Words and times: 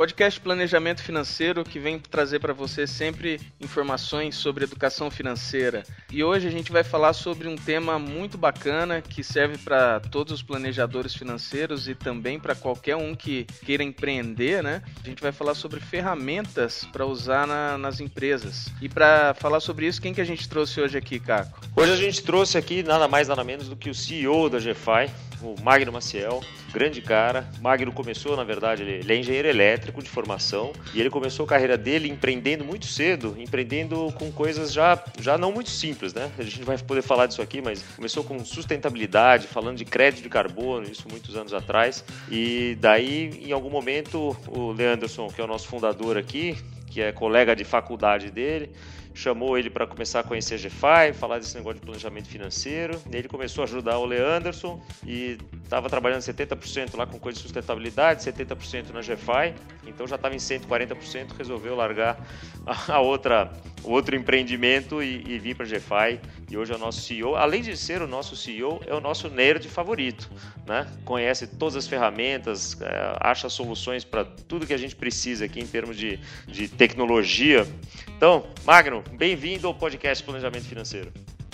podcast 0.00 0.40
Planejamento 0.40 1.02
Financeiro 1.02 1.62
que 1.62 1.78
vem 1.78 1.98
trazer 1.98 2.38
para 2.38 2.54
você 2.54 2.86
sempre 2.86 3.38
informações 3.60 4.34
sobre 4.34 4.64
educação 4.64 5.10
financeira. 5.10 5.82
E 6.10 6.24
hoje 6.24 6.48
a 6.48 6.50
gente 6.50 6.72
vai 6.72 6.82
falar 6.82 7.12
sobre 7.12 7.46
um 7.46 7.54
tema 7.54 7.98
muito 7.98 8.38
bacana 8.38 9.02
que 9.02 9.22
serve 9.22 9.58
para 9.58 10.00
todos 10.00 10.32
os 10.32 10.42
planejadores 10.42 11.14
financeiros 11.14 11.86
e 11.86 11.94
também 11.94 12.40
para 12.40 12.54
qualquer 12.54 12.96
um 12.96 13.14
que 13.14 13.44
queira 13.66 13.84
empreender, 13.84 14.62
né? 14.62 14.80
A 15.04 15.06
gente 15.06 15.20
vai 15.20 15.32
falar 15.32 15.54
sobre 15.54 15.80
ferramentas 15.80 16.88
para 16.90 17.04
usar 17.04 17.46
na, 17.46 17.76
nas 17.76 18.00
empresas. 18.00 18.72
E 18.80 18.88
para 18.88 19.34
falar 19.34 19.60
sobre 19.60 19.86
isso, 19.86 20.00
quem 20.00 20.14
que 20.14 20.20
a 20.22 20.24
gente 20.24 20.48
trouxe 20.48 20.80
hoje 20.80 20.96
aqui, 20.96 21.20
Caco? 21.20 21.60
Hoje 21.76 21.92
a 21.92 21.96
gente 21.96 22.22
trouxe 22.22 22.56
aqui 22.56 22.82
nada 22.82 23.06
mais 23.06 23.28
nada 23.28 23.44
menos 23.44 23.68
do 23.68 23.76
que 23.76 23.90
o 23.90 23.94
CEO 23.94 24.48
da 24.48 24.58
GFI, 24.58 25.12
o 25.42 25.54
Magno 25.62 25.92
Maciel, 25.92 26.40
grande 26.72 27.00
cara. 27.00 27.48
Magno 27.60 27.92
começou, 27.92 28.36
na 28.36 28.44
verdade, 28.44 28.82
ele 28.82 29.12
é 29.12 29.16
engenheiro 29.16 29.48
elétrico 29.48 30.02
de 30.02 30.08
formação 30.08 30.72
e 30.94 31.00
ele 31.00 31.10
começou 31.10 31.44
a 31.44 31.48
carreira 31.48 31.76
dele 31.76 32.08
empreendendo 32.08 32.64
muito 32.64 32.86
cedo, 32.86 33.36
empreendendo 33.38 34.12
com 34.18 34.30
coisas 34.30 34.72
já, 34.72 35.02
já 35.18 35.36
não 35.36 35.52
muito 35.52 35.70
simples, 35.70 36.14
né? 36.14 36.30
A 36.38 36.42
gente 36.42 36.62
vai 36.62 36.78
poder 36.78 37.02
falar 37.02 37.26
disso 37.26 37.42
aqui, 37.42 37.60
mas 37.60 37.82
começou 37.96 38.24
com 38.24 38.44
sustentabilidade, 38.44 39.46
falando 39.46 39.76
de 39.76 39.84
crédito 39.84 40.22
de 40.22 40.28
carbono, 40.28 40.84
isso 40.84 41.06
muitos 41.10 41.36
anos 41.36 41.52
atrás. 41.52 42.04
E 42.30 42.76
daí, 42.80 43.30
em 43.44 43.52
algum 43.52 43.70
momento, 43.70 44.36
o 44.48 44.72
Leanderson, 44.72 45.28
que 45.28 45.40
é 45.40 45.44
o 45.44 45.46
nosso 45.46 45.66
fundador 45.68 46.16
aqui, 46.16 46.56
que 46.86 47.00
é 47.00 47.12
colega 47.12 47.54
de 47.54 47.64
faculdade 47.64 48.30
dele, 48.30 48.70
chamou 49.14 49.58
ele 49.58 49.70
para 49.70 49.86
começar 49.86 50.20
a 50.20 50.22
conhecer 50.22 50.54
a 50.54 50.58
GFI, 50.58 51.12
falar 51.14 51.38
desse 51.38 51.56
negócio 51.56 51.80
de 51.80 51.86
planejamento 51.86 52.28
financeiro. 52.28 53.00
Ele 53.12 53.28
começou 53.28 53.62
a 53.62 53.64
ajudar 53.66 53.98
o 53.98 54.04
Leanderson 54.04 54.80
e 55.06 55.38
estava 55.62 55.88
trabalhando 55.88 56.20
70% 56.20 56.96
lá 56.96 57.06
com 57.06 57.18
coisa 57.18 57.36
de 57.36 57.42
sustentabilidade, 57.42 58.22
70% 58.22 58.90
na 58.90 59.00
GFI, 59.00 59.54
então 59.86 60.06
já 60.06 60.16
estava 60.16 60.34
em 60.34 60.38
140%, 60.38 61.36
resolveu 61.36 61.74
largar 61.74 62.18
a 62.88 63.00
outra, 63.00 63.52
o 63.82 63.90
outro 63.90 64.16
empreendimento 64.16 65.02
e, 65.02 65.24
e 65.26 65.38
vir 65.38 65.54
para 65.54 65.66
a 65.66 65.68
GFI. 65.68 66.20
E 66.50 66.56
hoje 66.56 66.72
é 66.72 66.74
o 66.74 66.78
nosso 66.78 67.00
CEO. 67.02 67.36
Além 67.36 67.62
de 67.62 67.76
ser 67.76 68.02
o 68.02 68.08
nosso 68.08 68.34
CEO, 68.34 68.80
é 68.84 68.92
o 68.92 69.00
nosso 69.00 69.28
nerd 69.28 69.68
favorito. 69.68 70.28
Né? 70.66 70.86
Conhece 71.04 71.46
todas 71.46 71.76
as 71.76 71.86
ferramentas, 71.86 72.80
é, 72.80 73.16
acha 73.20 73.48
soluções 73.48 74.04
para 74.04 74.24
tudo 74.24 74.66
que 74.66 74.74
a 74.74 74.78
gente 74.78 74.96
precisa 74.96 75.44
aqui 75.44 75.60
em 75.60 75.66
termos 75.66 75.96
de, 75.96 76.18
de 76.48 76.68
tecnologia. 76.68 77.66
Então, 78.16 78.46
Magno, 78.64 78.99
bem-vindo 79.16 79.66
ao 79.66 79.74
podcast 79.74 80.22
Planejamento 80.24 80.64
Financeiro. 80.64 81.10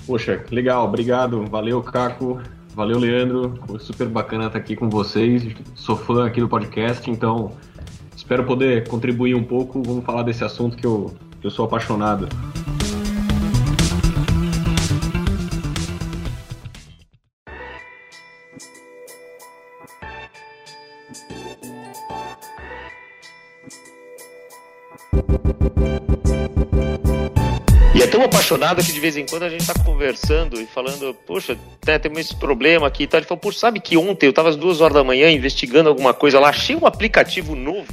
Poxa, 0.06 0.44
legal, 0.50 0.84
obrigado. 0.84 1.44
Valeu, 1.46 1.82
Caco. 1.82 2.40
Valeu, 2.74 2.98
Leandro. 2.98 3.58
Foi 3.66 3.78
super 3.78 4.08
bacana 4.08 4.46
estar 4.46 4.58
aqui 4.58 4.76
com 4.76 4.88
vocês. 4.88 5.42
Sou 5.74 5.96
fã 5.96 6.26
aqui 6.26 6.40
do 6.40 6.48
podcast, 6.48 7.10
então 7.10 7.52
espero 8.14 8.44
poder 8.44 8.86
contribuir 8.86 9.34
um 9.34 9.42
pouco. 9.42 9.82
Vamos 9.82 10.04
falar 10.04 10.22
desse 10.22 10.44
assunto 10.44 10.76
que 10.76 10.86
eu, 10.86 11.14
que 11.40 11.46
eu 11.46 11.50
sou 11.50 11.64
apaixonado. 11.64 12.28
Tão 28.46 28.56
apaixonado 28.56 28.84
que 28.84 28.92
de 28.92 29.00
vez 29.00 29.16
em 29.16 29.26
quando 29.26 29.42
a 29.42 29.48
gente 29.48 29.66
tá 29.66 29.74
conversando 29.82 30.60
e 30.60 30.66
falando, 30.66 31.14
poxa, 31.26 31.58
né, 31.84 31.98
tem 31.98 32.12
esse 32.18 32.34
problema 32.36 32.86
aqui 32.86 33.02
e 33.02 33.06
tal. 33.06 33.18
Ele 33.18 33.26
falou, 33.26 33.40
poxa, 33.40 33.58
sabe 33.58 33.80
que 33.80 33.96
ontem 33.96 34.26
eu 34.26 34.32
tava 34.32 34.48
às 34.48 34.56
duas 34.56 34.80
horas 34.80 34.94
da 34.94 35.04
manhã 35.04 35.30
investigando 35.30 35.88
alguma 35.88 36.14
coisa 36.14 36.38
lá, 36.38 36.50
achei 36.50 36.76
um 36.76 36.86
aplicativo 36.86 37.56
novo 37.56 37.86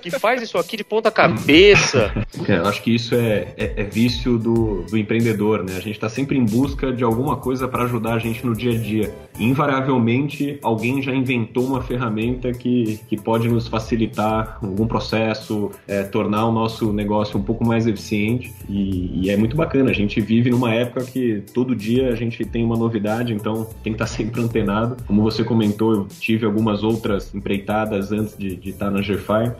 que 0.00 0.10
faz 0.10 0.42
isso 0.42 0.58
aqui 0.58 0.76
de 0.76 0.84
ponta 0.84 1.10
cabeça. 1.10 2.12
É, 2.48 2.56
eu 2.56 2.66
acho 2.66 2.82
que 2.82 2.94
isso 2.94 3.14
é, 3.14 3.48
é, 3.56 3.72
é 3.76 3.84
vício 3.84 4.36
do, 4.38 4.82
do, 4.82 4.98
empreendedor, 4.98 5.62
né? 5.62 5.76
A 5.76 5.80
gente 5.80 5.98
tá 5.98 6.08
sempre 6.08 6.36
em 6.36 6.44
busca 6.44 6.92
de 6.92 7.04
alguma 7.04 7.36
coisa 7.36 7.68
para 7.68 7.84
ajudar 7.84 8.14
a 8.14 8.18
gente 8.18 8.44
no 8.44 8.54
dia 8.56 8.72
a 8.72 8.76
dia. 8.76 9.14
E, 9.38 9.44
invariavelmente, 9.44 10.58
alguém 10.62 11.00
já 11.02 11.14
inventou 11.14 11.64
uma 11.64 11.82
ferramenta 11.82 12.50
que, 12.52 12.98
que 13.08 13.16
pode 13.16 13.48
nos 13.48 13.68
facilitar 13.68 14.58
algum 14.62 14.88
processo, 14.88 15.70
é, 15.86 16.02
tornar 16.02 16.46
o 16.46 16.52
nosso 16.52 16.92
negócio 16.92 17.38
um 17.38 17.42
pouco 17.42 17.64
mais 17.64 17.86
eficiente. 17.86 18.52
E, 18.68 19.26
e 19.26 19.30
é 19.30 19.36
muito 19.36 19.56
bacana. 19.56 19.91
A 19.92 19.94
gente 19.94 20.22
vive 20.22 20.48
numa 20.48 20.72
época 20.72 21.04
que 21.04 21.42
todo 21.52 21.76
dia 21.76 22.08
a 22.08 22.14
gente 22.14 22.46
tem 22.46 22.64
uma 22.64 22.78
novidade, 22.78 23.34
então 23.34 23.66
tem 23.82 23.92
que 23.92 24.02
estar 24.02 24.06
sempre 24.06 24.40
antenado. 24.40 24.96
Como 25.06 25.20
você 25.20 25.44
comentou, 25.44 25.92
eu 25.92 26.06
tive 26.18 26.46
algumas 26.46 26.82
outras 26.82 27.34
empreitadas 27.34 28.10
antes 28.10 28.34
de, 28.38 28.56
de 28.56 28.70
estar 28.70 28.90
na 28.90 29.00
GFI 29.00 29.52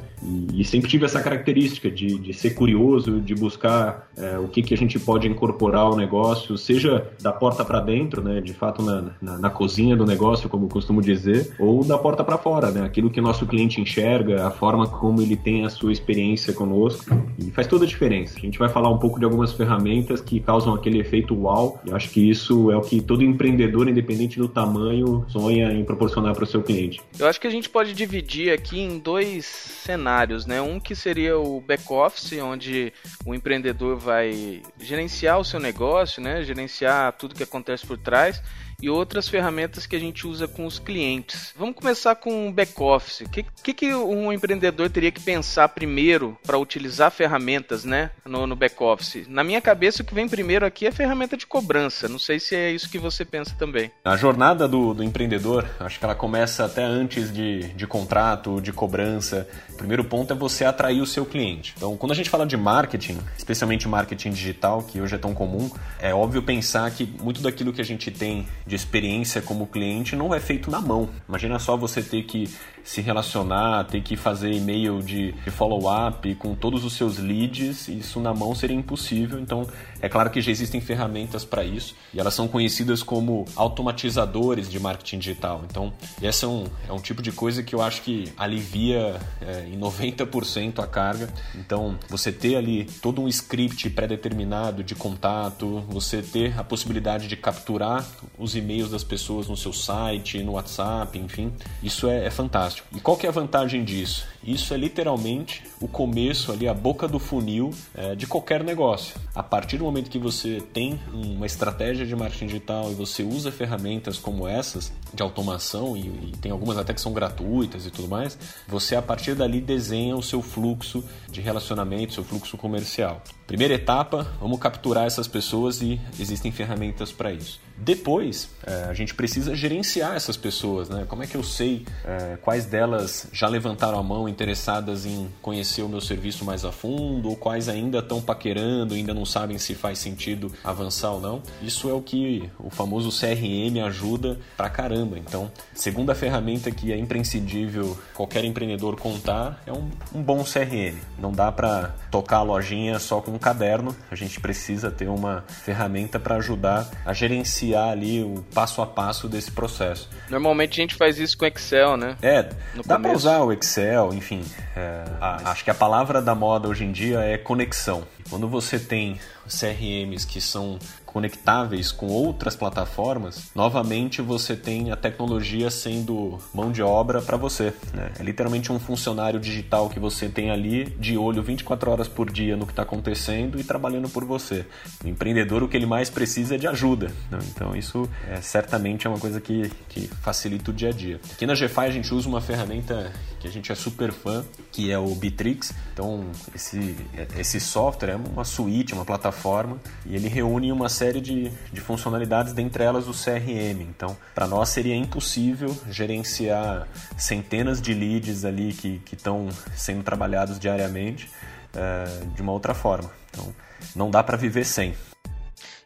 e, 0.54 0.65
sempre 0.65 0.88
tive 0.88 1.04
essa 1.04 1.21
característica 1.21 1.91
de, 1.91 2.19
de 2.19 2.32
ser 2.32 2.50
curioso, 2.50 3.21
de 3.21 3.34
buscar 3.34 4.09
é, 4.16 4.38
o 4.38 4.47
que, 4.47 4.62
que 4.62 4.72
a 4.72 4.76
gente 4.76 4.98
pode 4.98 5.26
incorporar 5.26 5.82
ao 5.82 5.97
negócio, 5.97 6.56
seja 6.56 7.09
da 7.21 7.32
porta 7.32 7.65
para 7.65 7.81
dentro, 7.81 8.22
né, 8.22 8.41
de 8.41 8.53
fato 8.53 8.82
na, 8.82 9.10
na, 9.21 9.38
na, 9.38 9.50
cozinha 9.50 9.97
do 9.97 10.06
negócio, 10.06 10.48
como 10.48 10.66
eu 10.66 10.69
costumo 10.69 11.00
dizer, 11.00 11.53
ou 11.59 11.84
da 11.84 11.98
porta 11.98 12.22
para 12.22 12.38
fora, 12.38 12.71
né, 12.71 12.84
aquilo 12.84 13.10
que 13.10 13.21
nosso 13.21 13.47
cliente 13.47 13.81
enxerga, 13.81 14.47
a 14.47 14.50
forma 14.50 14.87
como 14.87 15.21
ele 15.21 15.37
tem 15.37 15.65
a 15.65 15.69
sua 15.69 15.92
experiência 15.92 16.53
conosco, 16.53 17.04
e 17.38 17.50
faz 17.50 17.66
toda 17.66 17.84
a 17.84 17.88
diferença. 17.88 18.37
A 18.38 18.41
gente 18.41 18.59
vai 18.59 18.69
falar 18.69 18.91
um 18.91 18.98
pouco 18.98 19.19
de 19.19 19.25
algumas 19.25 19.53
ferramentas 19.53 20.21
que 20.22 20.41
causam 20.41 20.75
aquele 20.75 21.00
efeito 21.00 21.34
uau, 21.34 21.81
e 21.84 21.93
acho 21.93 22.10
que 22.10 22.28
isso 22.28 22.71
é 22.71 22.77
o 22.77 22.81
que 22.81 23.00
todo 23.00 23.22
empreendedor, 23.22 23.88
independente 23.88 24.38
do 24.38 24.49
tamanho, 24.49 25.25
sonha 25.28 25.72
em 25.72 25.84
proporcionar 25.84 26.34
para 26.34 26.44
o 26.44 26.47
seu 26.47 26.62
cliente. 26.62 27.00
Eu 27.19 27.27
acho 27.27 27.41
que 27.41 27.47
a 27.47 27.50
gente 27.50 27.69
pode 27.69 27.93
dividir 27.93 28.53
aqui 28.53 28.81
em 28.81 28.99
dois 28.99 29.44
cenários 29.47 30.12
né? 30.47 30.60
Um 30.60 30.78
que 30.78 30.94
seria 30.94 31.38
o 31.38 31.60
back 31.60 31.84
office, 31.93 32.33
onde 32.41 32.93
o 33.25 33.34
empreendedor 33.34 33.97
vai 33.97 34.62
gerenciar 34.81 35.38
o 35.38 35.44
seu 35.44 35.60
negócio, 35.60 36.22
né? 36.22 36.43
Gerenciar 36.43 37.12
tudo 37.12 37.34
que 37.34 37.43
acontece 37.43 37.87
por 37.87 37.99
trás 37.99 38.43
e 38.82 38.91
outras 38.91 39.28
ferramentas 39.28 39.87
que 39.87 39.94
a 39.94 39.98
gente 39.98 40.26
usa 40.26 40.48
com 40.48 40.66
os 40.66 40.81
clientes. 40.81 41.54
Vamos 41.56 41.76
começar 41.76 42.16
com 42.16 42.48
o 42.48 42.53
back-office. 42.53 43.20
O 43.20 43.31
que, 43.31 43.47
que, 43.62 43.72
que, 43.72 43.94
um 43.94 44.32
empreendedor 44.32 44.91
teria 44.91 45.12
que 45.12 45.20
pensar 45.20 45.69
primeiro 45.69 46.37
para 46.44 46.59
utilizar 46.59 47.12
ferramentas 47.12 47.84
né, 47.84 48.10
no, 48.26 48.44
no 48.44 48.56
back-office? 48.56 49.28
Na 49.28 49.44
minha 49.44 49.60
cabeça, 49.60 50.03
o 50.03 50.04
que 50.04 50.12
vem 50.12 50.28
primeiro 50.28 50.66
aqui 50.66 50.84
é 50.84 50.88
a 50.88 50.92
ferramenta 50.92 51.37
de 51.37 51.47
cobrança. 51.47 52.09
Não 52.09 52.19
sei 52.19 52.41
se 52.41 52.56
é 52.56 52.72
isso 52.72 52.91
que 52.91 52.98
você 52.98 53.25
pensa 53.25 53.54
também. 53.56 53.91
A 54.04 54.16
jornada 54.16 54.66
do, 54.66 54.92
do 54.92 55.04
empreendedor, 55.04 55.65
acho 55.78 56.00
que 56.00 56.04
ela 56.04 56.16
começa 56.16 56.65
até 56.65 56.82
antes 56.82 57.32
de, 57.32 57.69
de 57.75 57.87
contrato, 57.87 58.60
de 58.60 58.72
cobrança. 58.72 59.47
O 59.71 59.76
primeiro 59.76 60.04
ponto 60.04 60.32
é 60.32 60.37
você 60.37 60.65
atrair 60.65 61.00
o 61.00 61.06
seu 61.06 61.25
cliente. 61.25 61.75
Então, 61.76 61.97
quando 61.97 62.10
a 62.10 62.16
gente 62.16 62.28
fala 62.28 62.44
de 62.44 62.56
marketing, 62.56 63.19
especialmente 63.38 63.87
marketing 63.87 64.31
digital, 64.31 64.82
que 64.82 65.00
hoje 65.00 65.15
é 65.15 65.19
tão 65.19 65.32
comum, 65.32 65.71
é 66.00 66.12
óbvio 66.12 66.42
pensar 66.42 66.91
que 66.91 67.06
muito 67.21 67.41
daquilo 67.41 67.72
que 67.72 67.81
a 67.81 67.84
gente 67.84 68.10
tem 68.10 68.47
de 68.66 68.72
experiência 68.75 69.41
como 69.43 69.66
cliente 69.66 70.16
não 70.16 70.34
é 70.34 70.41
feito 70.41 70.71
na 70.71 70.81
mão. 70.81 71.09
Imagina 71.28 71.59
só 71.59 71.77
você 71.77 72.03
ter 72.03 72.22
que 72.25 72.49
se 72.84 73.00
relacionar, 73.00 73.84
ter 73.84 74.03
que 74.03 74.16
fazer 74.16 74.53
e-mail 74.53 75.00
de, 75.00 75.33
de 75.33 75.50
follow-up 75.50 76.34
com 76.37 76.55
todos 76.55 76.84
os 76.84 76.94
seus 76.94 77.19
leads, 77.19 77.88
isso 77.88 78.21
na 78.21 78.34
mão 78.34 78.55
seria 78.55 78.77
impossível. 78.77 79.38
Então, 79.38 79.66
é 80.03 80.09
claro 80.09 80.31
que 80.31 80.41
já 80.41 80.51
existem 80.51 80.81
ferramentas 80.81 81.45
para 81.45 81.65
isso 81.65 81.95
e 82.13 82.19
elas 82.19 82.35
são 82.35 82.49
conhecidas 82.49 83.05
como 83.05 83.45
automatizadores 83.55 84.69
de 84.69 84.81
marketing 84.81 85.19
digital. 85.21 85.65
Então, 85.71 85.93
essa 86.21 86.45
é 86.45 86.49
um, 86.49 86.65
é 86.89 86.93
um 86.93 86.99
tipo 86.99 87.23
de 87.23 87.31
coisa 87.31 87.63
que 87.63 87.73
eu 87.73 87.81
acho 87.81 88.03
que 88.03 88.33
alivia 88.37 89.21
é, 89.41 89.69
em 89.73 89.79
90% 89.79 90.81
a 90.81 90.87
carga. 90.89 91.29
Então, 91.55 91.97
você 92.09 92.33
ter 92.33 92.57
ali 92.57 92.84
todo 93.01 93.22
um 93.22 93.28
script 93.28 93.89
pré-determinado 93.91 94.83
de 94.83 94.97
contato, 94.97 95.84
você 95.89 96.21
ter 96.21 96.59
a 96.59 96.65
possibilidade 96.65 97.28
de 97.28 97.37
capturar 97.37 98.05
os 98.37 98.57
e-mails 98.57 98.91
das 98.91 99.05
pessoas 99.05 99.47
no 99.47 99.57
seu 99.57 99.72
site, 99.72 100.43
no 100.43 100.53
WhatsApp, 100.53 101.16
enfim, 101.16 101.53
isso 101.81 102.09
é, 102.09 102.27
é 102.27 102.31
fantástico. 102.31 102.89
E 102.93 103.01
qual 103.01 103.16
que 103.16 103.27
é 103.27 103.28
a 103.28 103.33
vantagem 103.33 103.84
disso? 103.84 104.27
Isso 104.43 104.75
é 104.75 104.77
literalmente 104.77 105.63
o 105.81 105.87
começo 105.87 106.51
ali, 106.51 106.66
a 106.66 106.75
boca 106.75 107.07
do 107.07 107.21
funil 107.21 107.71
é, 107.95 108.16
de 108.16 108.27
qualquer 108.27 108.65
negócio. 108.65 109.15
A 109.33 109.43
partir 109.43 109.78
do 109.78 109.91
momento 109.92 110.10
que 110.10 110.18
você 110.18 110.62
tem 110.72 110.98
uma 111.12 111.44
estratégia 111.44 112.06
de 112.06 112.16
marketing 112.16 112.47
digital 112.47 112.91
e 112.91 112.94
você 112.94 113.22
usa 113.22 113.53
ferramentas 113.53 114.18
como 114.18 114.48
essas 114.48 114.91
de 115.12 115.22
automação, 115.22 115.94
e, 115.97 116.00
e 116.00 116.33
tem 116.41 116.50
algumas 116.50 116.78
até 116.78 116.94
que 116.94 117.00
são 117.00 117.12
gratuitas 117.12 117.84
e 117.84 117.91
tudo 117.91 118.09
mais, 118.09 118.39
você 118.66 118.97
a 118.97 119.03
partir 119.03 119.34
dali 119.34 119.60
desenha 119.60 120.16
o 120.16 120.22
seu 120.22 120.41
fluxo 120.41 121.04
de 121.30 121.42
relacionamento, 121.42 122.15
seu 122.15 122.24
fluxo 122.24 122.56
comercial. 122.56 123.22
Primeira 123.47 123.74
etapa, 123.74 124.27
vamos 124.41 124.59
capturar 124.59 125.06
essas 125.06 125.28
pessoas 125.28 125.83
e 125.83 126.00
existem 126.18 126.50
ferramentas 126.50 127.12
para 127.12 127.30
isso. 127.30 127.60
Depois, 127.84 128.49
é, 128.65 128.84
a 128.84 128.95
gente 128.95 129.13
precisa 129.13 129.57
gerenciar 129.57 130.15
essas 130.15 130.37
pessoas, 130.37 130.89
né? 130.89 131.05
Como 131.09 131.25
é 131.25 131.27
que 131.27 131.37
eu 131.37 131.43
sei 131.43 131.84
é, 132.05 132.39
quais 132.41 132.65
delas 132.65 133.27
já 133.33 133.49
levantaram 133.49 133.99
a 133.99 134.03
mão 134.05 134.29
interessadas 134.29 135.05
em 135.05 135.29
conhecer 135.43 135.83
o 135.83 135.89
meu 135.89 136.01
serviço 136.01 136.45
mais 136.45 136.65
a 136.65 136.71
fundo 136.71 137.29
ou 137.29 137.34
quais 137.34 137.69
ainda 137.69 137.99
estão 137.99 138.23
paquerando, 138.23 138.95
ainda 138.95 139.13
não 139.13 139.27
sabem 139.27 139.59
se 139.59 139.75
faz 139.75 139.99
sentido 139.99 140.53
avançar 140.63 141.11
ou 141.11 141.21
não. 141.21 141.43
Isso 141.61 141.91
é 141.91 141.93
o 141.93 142.01
que 142.01 142.49
o 142.57 142.71
famoso 142.71 143.11
CRM 143.11 143.84
ajuda 143.84 144.39
pra 144.57 144.71
caramba. 144.71 145.19
Então, 145.19 145.51
segunda 145.75 146.15
ferramenta 146.15 146.71
que 146.71 146.93
é 146.93 146.97
imprescindível 146.97 147.99
qualquer 148.15 148.45
empreendedor 148.45 148.95
contar 148.95 149.61
é 149.67 149.73
um, 149.73 149.91
bom 150.23 150.45
CRM. 150.45 150.97
Não 151.19 151.33
dá 151.33 151.51
para 151.51 151.97
tocar 152.13 152.39
a 152.39 152.43
lojinha 152.43 153.01
só 153.01 153.21
com 153.21 153.33
um 153.33 153.39
caderno. 153.39 153.95
A 154.09 154.15
gente 154.15 154.39
precisa 154.39 154.89
ter 154.89 155.09
uma 155.09 155.43
ferramenta 155.49 156.21
para 156.21 156.37
ajudar 156.37 156.89
a 157.05 157.13
gerenciar 157.13 157.72
ali 157.74 158.22
o 158.22 158.45
passo 158.54 158.83
a 158.83 158.86
passo 158.86 159.28
desse 159.28 159.51
processo. 159.51 160.09
Normalmente 160.28 160.80
a 160.80 160.83
gente 160.83 160.95
faz 160.95 161.19
isso 161.19 161.36
com 161.36 161.47
Excel, 161.47 161.97
né? 161.97 162.16
É, 162.22 162.48
no 162.74 162.83
dá 162.83 162.98
para 162.98 163.13
usar 163.13 163.41
o 163.41 163.53
Excel, 163.53 164.13
enfim. 164.13 164.45
É, 164.77 165.04
a, 165.21 165.51
acho 165.51 165.65
que 165.65 165.71
a 165.71 165.74
palavra 165.74 166.21
da 166.21 166.34
moda 166.34 166.69
hoje 166.69 166.84
em 166.84 166.92
dia 166.92 167.21
é 167.21 167.36
conexão. 167.39 168.03
Quando 168.33 168.49
você 168.49 168.79
tem 168.79 169.21
CRMs 169.47 170.27
que 170.27 170.41
são 170.41 170.79
conectáveis 171.13 171.93
com 171.93 172.07
outras 172.07 172.57
plataformas, 172.57 173.51
novamente 173.55 174.23
você 174.23 174.57
tem 174.57 174.91
a 174.91 174.97
tecnologia 174.97 175.71
sendo 175.71 176.39
mão 176.55 176.73
de 176.73 176.83
obra 176.83 177.21
para 177.21 177.37
você. 177.37 177.75
Né? 177.93 178.11
É 178.19 178.23
literalmente 178.23 178.73
um 178.73 178.81
funcionário 178.81 179.39
digital 179.39 179.91
que 179.91 180.01
você 180.01 180.31
tem 180.31 180.51
ali 180.51 180.87
de 180.99 181.19
olho 181.19 181.43
24 181.43 181.91
horas 181.91 182.09
por 182.09 182.31
dia 182.31 182.57
no 182.57 182.65
que 182.65 182.73
está 182.73 182.83
acontecendo 182.83 183.61
e 183.61 183.65
trabalhando 183.65 184.09
por 184.09 184.25
você. 184.25 184.65
O 185.05 185.09
empreendedor 185.09 185.63
o 185.63 185.69
que 185.69 185.77
ele 185.77 185.84
mais 185.84 186.09
precisa 186.09 186.55
é 186.55 186.59
de 186.59 186.67
ajuda. 186.67 187.13
Né? 187.31 187.39
Então 187.55 187.77
isso 187.77 188.09
é, 188.27 188.41
certamente 188.41 189.07
é 189.07 189.11
uma 189.11 189.19
coisa 189.19 189.43
que, 189.43 189.71
que 189.91 190.09
facilita 190.23 190.71
o 190.71 190.75
dia 190.75 190.89
a 190.89 190.93
dia. 190.93 191.21
Aqui 191.33 191.45
na 191.45 191.53
GFI 191.53 191.81
a 191.81 191.91
gente 191.91 192.15
usa 192.15 192.27
uma 192.27 192.41
ferramenta 192.41 193.13
que 193.39 193.47
a 193.47 193.51
gente 193.51 193.71
é 193.71 193.75
super 193.75 194.13
fã, 194.13 194.43
que 194.71 194.91
é 194.91 194.99
o 194.99 195.15
Bitrix. 195.15 195.75
Então 195.93 196.25
esse, 196.55 196.97
esse 197.37 197.61
software 197.61 198.13
é 198.13 198.17
uma 198.30 198.45
suíte, 198.45 198.95
uma 198.95 199.04
plataforma 199.04 199.78
e 200.07 200.15
ele 200.15 200.28
reúne 200.28 200.72
uma 200.72 200.89
série 200.89 201.21
de, 201.21 201.51
de 201.72 201.80
funcionalidades, 201.80 202.53
dentre 202.53 202.84
elas 202.84 203.09
o 203.09 203.13
CRM. 203.13 203.83
Então, 203.83 204.16
para 204.34 204.47
nós 204.47 204.69
seria 204.69 204.97
impossível 204.97 205.77
gerenciar 205.89 206.86
centenas 207.16 207.80
de 207.80 207.95
leads 207.95 208.45
ali 208.45 208.72
que 208.72 209.01
estão 209.13 209.48
sendo 209.74 210.03
trabalhados 210.03 210.59
diariamente 210.59 211.30
uh, 211.74 212.27
de 212.34 212.42
uma 212.42 212.53
outra 212.53 212.74
forma. 212.74 213.10
Então, 213.30 213.54
não 213.95 214.10
dá 214.10 214.22
para 214.22 214.36
viver 214.36 214.65
sem. 214.65 214.95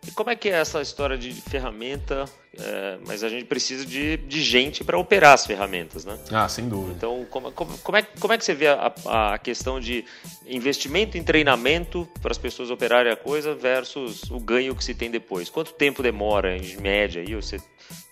E 0.07 0.11
como 0.11 0.31
é 0.31 0.37
que 0.37 0.49
é 0.49 0.53
essa 0.53 0.81
história 0.81 1.17
de 1.17 1.33
ferramenta? 1.33 2.25
É, 2.59 2.99
mas 3.07 3.23
a 3.23 3.29
gente 3.29 3.45
precisa 3.45 3.85
de, 3.85 4.17
de 4.17 4.43
gente 4.43 4.83
para 4.83 4.99
operar 4.99 5.35
as 5.35 5.45
ferramentas, 5.45 6.05
né? 6.05 6.19
Ah, 6.33 6.49
sem 6.49 6.69
dúvida. 6.69 6.95
Então, 6.97 7.27
como, 7.29 7.53
como, 7.53 7.79
como, 7.79 7.99
é, 7.99 8.03
como 8.03 8.33
é 8.33 8.39
que 8.39 8.45
você 8.45 8.55
vê 8.55 8.69
a, 8.69 8.93
a 9.07 9.39
questão 9.39 9.79
de 9.79 10.05
investimento 10.47 11.19
em 11.19 11.23
treinamento 11.23 12.09
para 12.23 12.33
as 12.33 12.39
pessoas 12.39 12.71
operarem 12.71 13.13
a 13.13 13.17
coisa 13.17 13.55
versus 13.55 14.31
o 14.31 14.41
ganho 14.41 14.75
que 14.75 14.83
se 14.83 14.95
tem 14.95 15.11
depois? 15.11 15.51
Quanto 15.51 15.73
tempo 15.73 16.03
demora, 16.03 16.57
em 16.57 16.77
média, 16.79 17.21
aí? 17.21 17.35
Você 17.35 17.61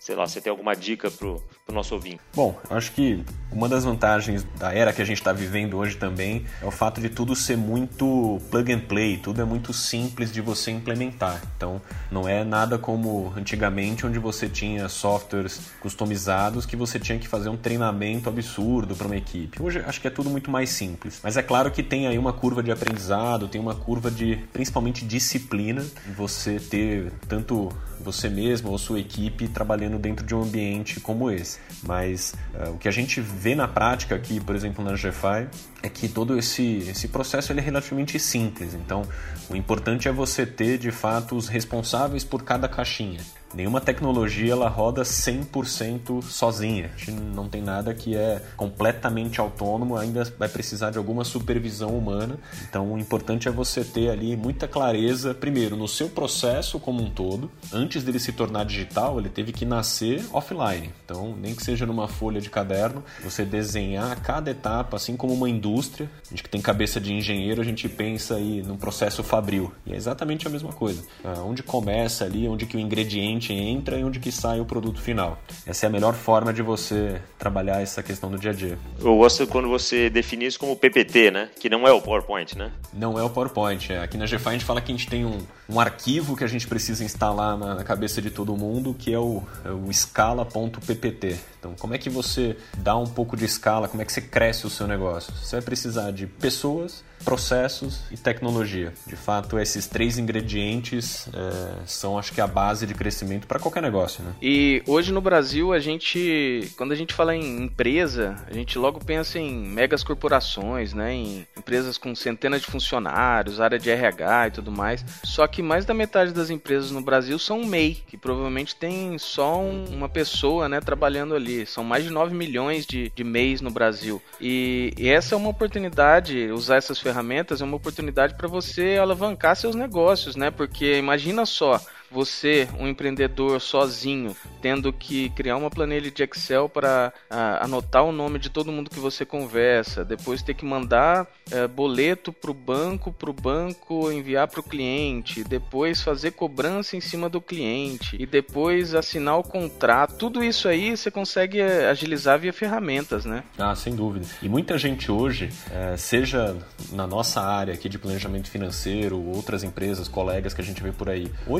sei 0.05 0.15
lá, 0.15 0.27
você 0.27 0.39
tem 0.39 0.51
alguma 0.51 0.77
dica 0.77 1.11
para 1.11 1.63
o 1.69 1.72
nosso 1.72 1.94
ouvinte? 1.94 2.20
Bom, 2.34 2.58
acho 2.70 2.93
que 2.93 3.25
uma 3.50 3.69
das 3.69 3.84
vantagens 3.84 4.44
da 4.58 4.72
era 4.72 4.93
que 4.93 5.00
a 5.00 5.05
gente 5.05 5.19
está 5.19 5.32
vivendo 5.32 5.78
hoje 5.78 5.96
também 5.96 6.44
é 6.61 6.66
o 6.66 6.70
fato 6.70 7.00
de 7.00 7.08
tudo 7.08 7.34
ser 7.34 7.56
muito 7.56 8.40
plug 8.50 8.72
and 8.72 8.81
play, 8.81 9.16
tudo 9.16 9.40
é 9.40 9.44
muito 9.44 9.72
simples 9.72 10.31
de 10.32 10.40
você 10.40 10.70
implementar. 10.70 11.40
Então, 11.56 11.81
não 12.11 12.28
é 12.28 12.44
nada 12.44 12.78
como 12.78 13.32
antigamente, 13.37 14.06
onde 14.06 14.19
você 14.19 14.49
tinha 14.49 14.88
softwares 14.88 15.70
customizados 15.81 16.66
que 16.66 16.76
você 16.76 16.99
tinha 16.99 17.19
que 17.19 17.28
fazer 17.28 17.49
um 17.49 17.56
treinamento 17.56 18.28
absurdo 18.28 18.94
para 18.94 19.06
uma 19.06 19.16
equipe. 19.16 19.62
Hoje 19.62 19.82
acho 19.87 20.00
que 20.00 20.08
é 20.08 20.11
tudo 20.11 20.28
muito 20.28 20.50
mais 20.50 20.70
simples. 20.70 21.20
Mas 21.22 21.37
é 21.37 21.43
claro 21.43 21.70
que 21.70 21.82
tem 21.82 22.06
aí 22.06 22.19
uma 22.19 22.32
curva 22.32 22.62
de 22.62 22.70
aprendizado, 22.70 23.49
tem 23.49 23.61
uma 23.61 23.75
curva 23.75 24.11
de 24.11 24.37
principalmente 24.52 25.05
disciplina, 25.05 25.84
você 26.14 26.61
ter 26.61 27.12
tanto 27.26 27.70
você 28.00 28.28
mesmo 28.28 28.70
ou 28.70 28.78
sua 28.78 29.00
equipe 29.00 29.49
trabalhando 29.49 29.99
dentro 29.99 30.26
de 30.26 30.34
um 30.34 30.43
ambiente 30.43 31.00
como 31.00 31.31
esse. 31.31 31.54
Mas 31.83 32.35
uh, 32.55 32.71
o 32.71 32.79
que 32.79 32.89
a 32.89 32.91
gente 32.91 33.21
vê 33.21 33.55
na 33.55 33.69
prática 33.69 34.15
aqui, 34.15 34.41
por 34.41 34.55
exemplo, 34.55 34.85
na 34.85 34.93
GFI, 34.93 35.49
é 35.85 35.89
que 35.91 36.09
todo 36.09 36.39
esse, 36.39 36.79
esse 36.89 37.09
processo 37.09 37.53
ele 37.53 37.61
é 37.61 37.63
relativamente 37.63 38.19
simples. 38.19 38.73
Então, 38.73 39.07
o 39.51 39.55
importante 39.55 40.09
é 40.09 40.13
você 40.13 40.47
ter 40.47 40.79
de 40.79 40.91
fato 40.91 41.37
os 41.37 41.47
responsáveis 41.47 42.25
por 42.25 42.43
cada 42.43 42.67
caixinha. 42.67 43.21
Nenhuma 43.55 43.81
tecnologia 43.81 44.53
ela 44.53 44.69
roda 44.69 45.03
100% 45.03 46.23
sozinha. 46.23 46.91
A 46.93 46.99
gente 46.99 47.13
não 47.13 47.49
tem 47.49 47.63
nada 47.63 47.95
que 47.95 48.17
é 48.17 48.43
completamente 48.57 49.41
autônomo, 49.41 49.97
ainda 49.97 50.25
vai 50.37 50.49
precisar 50.49 50.91
de 50.91 50.99
alguma 50.99 51.23
supervisão 51.23 51.97
humana. 51.97 52.37
Então, 52.69 52.93
o 52.93 52.99
importante 52.99 53.47
é 53.47 53.53
você 53.53 53.85
ter 53.85 54.11
ali 54.11 54.37
muita 54.37 54.67
clareza, 54.67 55.33
primeiro, 55.33 55.77
no 55.77 55.87
seu 55.87 56.09
processo 56.09 56.81
como 56.81 57.01
um 57.01 57.09
todo. 57.09 57.49
Antes 57.73 58.03
dele 58.03 58.19
se 58.19 58.33
tornar 58.33 58.65
digital, 58.65 59.21
ele 59.21 59.29
teve 59.29 59.53
que 59.53 59.65
nascer 59.65 60.25
offline. 60.33 60.91
Então, 61.05 61.37
nem 61.37 61.55
que 61.55 61.63
seja 61.63 61.87
numa 61.87 62.09
folha 62.09 62.41
de 62.41 62.51
caderno, 62.51 63.05
você 63.23 63.45
desenhar 63.45 64.21
cada 64.21 64.51
etapa, 64.51 64.97
assim 64.97 65.17
como 65.17 65.33
uma 65.33 65.49
indústria. 65.49 65.74
A 65.81 66.31
gente 66.31 66.43
que 66.43 66.49
tem 66.49 66.61
cabeça 66.61 67.00
de 67.00 67.12
engenheiro, 67.12 67.61
a 67.61 67.65
gente 67.65 67.88
pensa 67.88 68.37
aí 68.37 68.62
num 68.62 68.76
processo 68.76 69.23
fabril. 69.23 69.73
E 69.87 69.93
é 69.93 69.97
exatamente 69.97 70.47
a 70.47 70.50
mesma 70.50 70.73
coisa. 70.73 71.03
Ah, 71.25 71.41
onde 71.44 71.62
começa 71.62 72.25
ali, 72.25 72.49
onde 72.49 72.67
que 72.67 72.76
o 72.76 72.81
ingrediente 72.81 73.53
entra 73.53 73.99
e 73.99 74.05
onde 74.05 74.19
que 74.19 74.31
sai 74.31 74.61
o 74.61 74.65
produto 74.65 75.00
final. 75.00 75.38
Essa 75.67 75.87
é 75.87 75.88
a 75.88 75.91
melhor 75.91 76.15
forma 76.15 76.53
de 76.53 76.62
você 76.62 77.21
trabalhar 77.38 77.81
essa 77.81 78.03
questão 78.03 78.31
do 78.31 78.38
dia 78.38 78.50
a 78.50 78.55
dia. 78.55 78.79
Eu 79.00 79.17
gosto 79.17 79.47
quando 79.47 79.69
você 79.69 80.09
define 80.11 80.47
isso 80.47 80.59
como 80.59 80.76
PPT, 80.76 81.31
né? 81.31 81.50
Que 81.59 81.69
não 81.69 81.87
é 81.87 81.93
o 81.93 82.00
PowerPoint, 82.00 82.56
né? 82.56 82.73
Não 82.93 83.19
é 83.19 83.23
o 83.23 83.31
PowerPoint. 83.31 83.93
É. 83.93 84.03
Aqui 84.03 84.17
na 84.17 84.26
GFI 84.26 84.49
a 84.49 84.53
gente 84.53 84.65
fala 84.65 84.81
que 84.81 84.93
a 84.93 84.94
gente 84.97 85.09
tem 85.09 85.25
um, 85.25 85.38
um 85.69 85.81
arquivo 85.81 86.37
que 86.37 86.44
a 86.44 86.47
gente 86.47 86.67
precisa 86.67 87.05
instalar 87.05 87.56
na, 87.56 87.75
na 87.76 87.85
cabeça 87.85 88.21
de 88.21 88.31
todo 88.31 88.56
mundo, 88.56 88.94
que 88.94 89.12
é 89.12 89.19
o, 89.19 89.43
é 89.65 89.71
o 89.71 89.91
escala.ppt. 89.91 91.38
Então, 91.59 91.75
como 91.79 91.94
é 91.94 91.99
que 91.99 92.11
você 92.11 92.56
dá 92.76 92.97
um 92.97 93.06
pouco 93.06 93.37
de 93.37 93.47
escala, 93.47 93.88
como 93.88 94.03
é 94.03 94.05
que 94.05 94.12
você 94.12 94.21
cresce 94.21 94.67
o 94.67 94.71
seu 94.71 94.87
negócio? 94.87 95.32
Você 95.35 95.56
precisar 95.64 96.11
de 96.11 96.26
pessoas, 96.26 97.02
processos 97.25 98.00
e 98.11 98.16
tecnologia. 98.16 98.93
De 99.06 99.16
fato, 99.16 99.58
esses 99.58 99.87
três 99.87 100.19
ingredientes 100.19 101.28
é, 101.28 101.87
são, 101.87 102.19
acho 102.19 102.32
que, 102.32 102.40
a 102.40 102.46
base 102.46 102.87
de 102.87 102.94
crescimento 102.94 103.46
para 103.46 103.58
qualquer 103.58 103.82
negócio. 103.82 104.22
Né? 104.22 104.32
E 104.43 104.82
hoje 104.87 105.12
no 105.12 105.20
Brasil, 105.20 105.72
a 105.72 105.78
gente, 105.78 106.70
quando 106.76 106.93
a 106.93 106.96
gente 106.96 107.14
fala 107.14 107.34
em 107.34 107.62
empresa, 107.62 108.37
a 108.46 108.52
gente 108.52 108.78
logo 108.78 109.02
pensa 109.02 109.38
em 109.38 109.52
megas 109.52 110.02
corporações, 110.02 110.93
né? 110.93 111.12
em 111.12 111.46
empresas 111.56 111.96
com 111.96 112.14
centenas 112.14 112.61
de 112.61 112.66
funcionários, 112.66 113.61
área 113.61 113.78
de 113.78 113.90
RH 113.90 114.49
e 114.49 114.50
tudo 114.50 114.71
mais. 114.71 115.04
Só 115.25 115.47
que 115.47 115.62
mais 115.62 115.85
da 115.85 115.94
metade 115.94 116.33
das 116.33 116.50
empresas 116.50 116.90
no 116.90 117.00
Brasil 117.00 117.38
são 117.38 117.64
MEI, 117.64 118.02
que 118.06 118.16
provavelmente 118.16 118.76
tem 118.76 119.18
só 119.18 119.59
um, 119.59 119.85
uma 119.87 120.09
pessoa 120.09 120.68
né, 120.68 120.80
trabalhando 120.80 121.35
ali. 121.35 121.66
São 121.66 121.85
mais 121.85 122.04
de 122.04 122.11
9 122.11 122.35
milhões 122.35 122.87
de, 122.87 123.11
de 123.14 123.25
MEIs 123.25 123.61
no 123.61 123.71
Brasil. 123.71 124.21
E, 124.40 124.92
e 124.99 125.09
essa 125.09 125.35
é 125.35 125.38
uma 125.38 125.49
oportunidade, 125.49 126.50
usar 126.50 126.76
essas 126.76 126.99
ferramentas 127.04 127.61
é 127.61 127.64
uma 127.64 127.76
oportunidade 127.76 128.34
para 128.34 128.49
você 128.49 128.96
alavancar 129.00 129.54
seus 129.54 129.75
negócios, 129.75 130.37
né? 130.37 130.50
Porque 130.50 130.96
imagina 130.96 131.44
só, 131.44 131.78
você, 132.14 132.68
um 132.78 132.87
empreendedor 132.87 133.61
sozinho, 133.61 134.37
tendo 134.62 134.92
que 134.92 135.28
criar 135.30 135.56
uma 135.56 135.68
planilha 135.68 136.11
de 136.11 136.23
Excel 136.23 136.68
para 136.68 137.12
anotar 137.61 138.04
o 138.04 138.12
nome 138.12 138.38
de 138.38 138.49
todo 138.49 138.71
mundo 138.71 138.88
que 138.88 139.00
você 139.00 139.26
conversa, 139.26 140.04
depois 140.04 140.42
ter 140.42 140.54
que 140.54 140.64
mandar 140.64 141.26
uh, 141.52 141.68
boleto 141.68 142.33
para 142.33 142.50
o 142.50 142.54
banco, 142.54 143.12
para 143.12 143.30
o 143.30 143.33
banco 143.33 144.11
enviar 144.12 144.47
para 144.49 144.61
o 144.61 144.62
cliente, 144.62 145.42
depois 145.42 146.00
fazer 146.00 146.30
cobrança 146.33 146.97
em 146.97 147.00
cima 147.00 147.28
do 147.28 147.40
cliente 147.40 148.16
e 148.18 148.26
depois 148.26 148.94
assinar 148.94 149.38
o 149.38 149.42
contrato. 149.42 150.16
Tudo 150.16 150.42
isso 150.42 150.68
aí 150.68 150.97
você 150.97 151.11
consegue 151.11 151.59
eh, 151.59 151.88
agilizar 151.88 152.38
via 152.38 152.52
ferramentas, 152.52 153.25
né? 153.25 153.42
Ah, 153.59 153.75
sem 153.75 153.94
dúvida. 153.94 154.26
E 154.40 154.49
muita 154.49 154.78
gente 154.78 155.11
hoje, 155.11 155.50
é, 155.71 155.97
seja 155.97 156.56
na 156.92 157.06
nossa 157.06 157.40
área 157.40 157.75
aqui 157.75 157.88
de 157.88 157.99
planejamento 157.99 158.50
financeiro, 158.50 159.18
outras 159.18 159.64
empresas, 159.64 160.09
colegas 160.09 160.54
que 160.54 160.61
a 160.61 160.64
gente 160.64 160.83
vê 160.83 160.92
por 160.92 161.09
aí, 161.09 161.30
ou 161.47 161.59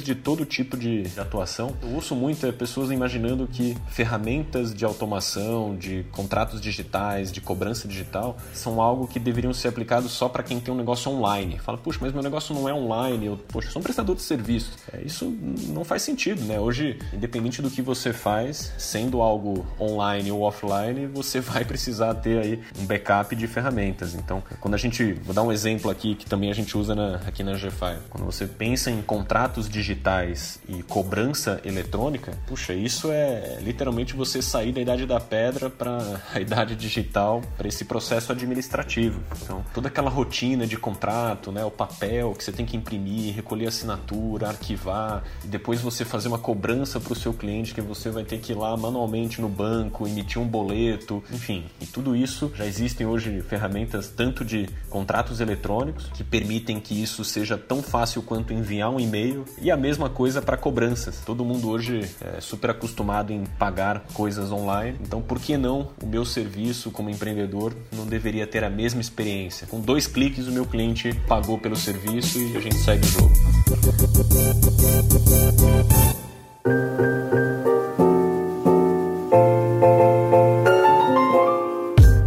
de 0.00 0.14
todo 0.14 0.44
tipo 0.44 0.76
de 0.76 1.04
atuação. 1.16 1.74
Eu 1.82 1.94
ouço 1.94 2.14
muito 2.14 2.46
é, 2.46 2.52
pessoas 2.52 2.92
imaginando 2.92 3.48
que 3.48 3.76
ferramentas 3.88 4.72
de 4.72 4.84
automação, 4.84 5.74
de 5.74 6.04
contratos 6.12 6.60
digitais, 6.60 7.32
de 7.32 7.40
cobrança 7.40 7.88
digital, 7.88 8.36
são 8.54 8.80
algo 8.80 9.08
que 9.08 9.18
deveriam 9.18 9.52
ser 9.52 9.68
aplicados 9.68 10.12
só 10.12 10.28
para 10.28 10.42
quem 10.42 10.60
tem 10.60 10.72
um 10.72 10.76
negócio 10.76 11.10
online. 11.10 11.58
Fala, 11.58 11.76
puxa, 11.76 11.98
mas 12.00 12.12
meu 12.12 12.22
negócio 12.22 12.54
não 12.54 12.68
é 12.68 12.72
online, 12.72 13.26
eu, 13.26 13.36
poxa, 13.48 13.68
eu 13.68 13.72
sou 13.72 13.80
um 13.80 13.82
prestador 13.82 14.14
de 14.14 14.22
serviços. 14.22 14.74
É, 14.92 15.02
isso 15.02 15.26
não 15.68 15.84
faz 15.84 16.02
sentido, 16.02 16.44
né? 16.44 16.60
Hoje, 16.60 16.98
independente 17.12 17.60
do 17.60 17.70
que 17.70 17.82
você 17.82 18.12
faz, 18.12 18.72
sendo 18.78 19.20
algo 19.20 19.66
online 19.80 20.30
ou 20.30 20.42
offline, 20.42 21.06
você 21.06 21.40
vai 21.42 21.64
precisar 21.64 22.14
ter 22.14 22.38
aí 22.38 22.60
um 22.78 22.86
backup 22.86 23.34
de 23.34 23.46
ferramentas. 23.46 24.14
Então, 24.14 24.42
quando 24.60 24.74
a 24.74 24.78
gente, 24.78 25.12
vou 25.14 25.34
dar 25.34 25.42
um 25.42 25.50
exemplo 25.50 25.90
aqui 25.90 26.14
que 26.14 26.26
também 26.26 26.50
a 26.50 26.54
gente 26.54 26.76
usa 26.76 26.94
na, 26.94 27.16
aqui 27.26 27.42
na 27.42 27.52
GFI, 27.52 27.98
quando 28.10 28.24
você 28.24 28.46
pensa 28.46 28.90
em 28.90 29.02
contratos 29.02 29.68
digitais 29.72 30.60
e 30.68 30.82
cobrança 30.82 31.60
eletrônica, 31.64 32.38
puxa, 32.46 32.74
isso 32.74 33.10
é 33.10 33.58
literalmente 33.60 34.14
você 34.14 34.42
sair 34.42 34.72
da 34.72 34.80
idade 34.80 35.06
da 35.06 35.18
pedra 35.18 35.70
para 35.70 36.20
a 36.32 36.40
idade 36.40 36.76
digital, 36.76 37.42
para 37.56 37.66
esse 37.66 37.84
processo 37.84 38.30
administrativo. 38.30 39.20
Então, 39.42 39.64
toda 39.72 39.88
aquela 39.88 40.10
rotina 40.10 40.66
de 40.66 40.76
contrato, 40.76 41.50
né, 41.50 41.64
o 41.64 41.70
papel 41.70 42.34
que 42.34 42.44
você 42.44 42.52
tem 42.52 42.66
que 42.66 42.76
imprimir, 42.76 43.34
recolher 43.34 43.68
assinatura, 43.68 44.48
arquivar, 44.48 45.24
e 45.44 45.48
depois 45.48 45.80
você 45.80 46.04
fazer 46.04 46.28
uma 46.28 46.38
cobrança 46.38 47.00
para 47.00 47.12
o 47.12 47.16
seu 47.16 47.32
cliente 47.32 47.74
que 47.74 47.80
você 47.80 48.10
vai 48.10 48.24
ter 48.24 48.38
que 48.38 48.52
ir 48.52 48.54
lá 48.54 48.76
manualmente 48.76 49.40
no 49.40 49.48
banco, 49.48 50.06
emitir 50.06 50.40
um 50.40 50.46
boleto, 50.46 51.22
enfim. 51.32 51.64
E 51.80 51.86
tudo 51.86 52.14
isso 52.14 52.52
já 52.54 52.66
existem 52.66 53.06
hoje 53.06 53.40
ferramentas 53.42 54.08
tanto 54.08 54.44
de 54.44 54.68
contratos 54.90 55.40
eletrônicos 55.40 56.08
que 56.08 56.22
permitem 56.22 56.78
que 56.78 57.00
isso 57.02 57.24
seja 57.24 57.56
tão 57.56 57.82
fácil 57.82 58.22
quanto 58.22 58.52
enviar 58.52 58.90
um 58.90 59.00
e-mail 59.00 59.44
e 59.62 59.70
a 59.70 59.76
mesma 59.76 60.10
coisa 60.10 60.42
para 60.42 60.56
cobranças. 60.56 61.22
Todo 61.24 61.44
mundo 61.44 61.70
hoje 61.70 62.00
é 62.20 62.40
super 62.40 62.70
acostumado 62.70 63.32
em 63.32 63.44
pagar 63.58 64.04
coisas 64.12 64.50
online, 64.50 64.98
então 65.00 65.22
por 65.22 65.38
que 65.38 65.56
não 65.56 65.88
o 66.02 66.06
meu 66.06 66.24
serviço 66.24 66.90
como 66.90 67.08
empreendedor 67.08 67.74
não 67.92 68.04
deveria 68.04 68.46
ter 68.46 68.64
a 68.64 68.70
mesma 68.70 69.00
experiência? 69.00 69.66
Com 69.68 69.80
dois 69.80 70.06
cliques 70.06 70.48
o 70.48 70.52
meu 70.52 70.66
cliente 70.66 71.14
pagou 71.28 71.58
pelo 71.58 71.76
serviço 71.76 72.40
e 72.40 72.56
a 72.56 72.60
gente 72.60 72.76
segue 72.76 73.04
o 73.04 73.08
jogo. 73.08 73.32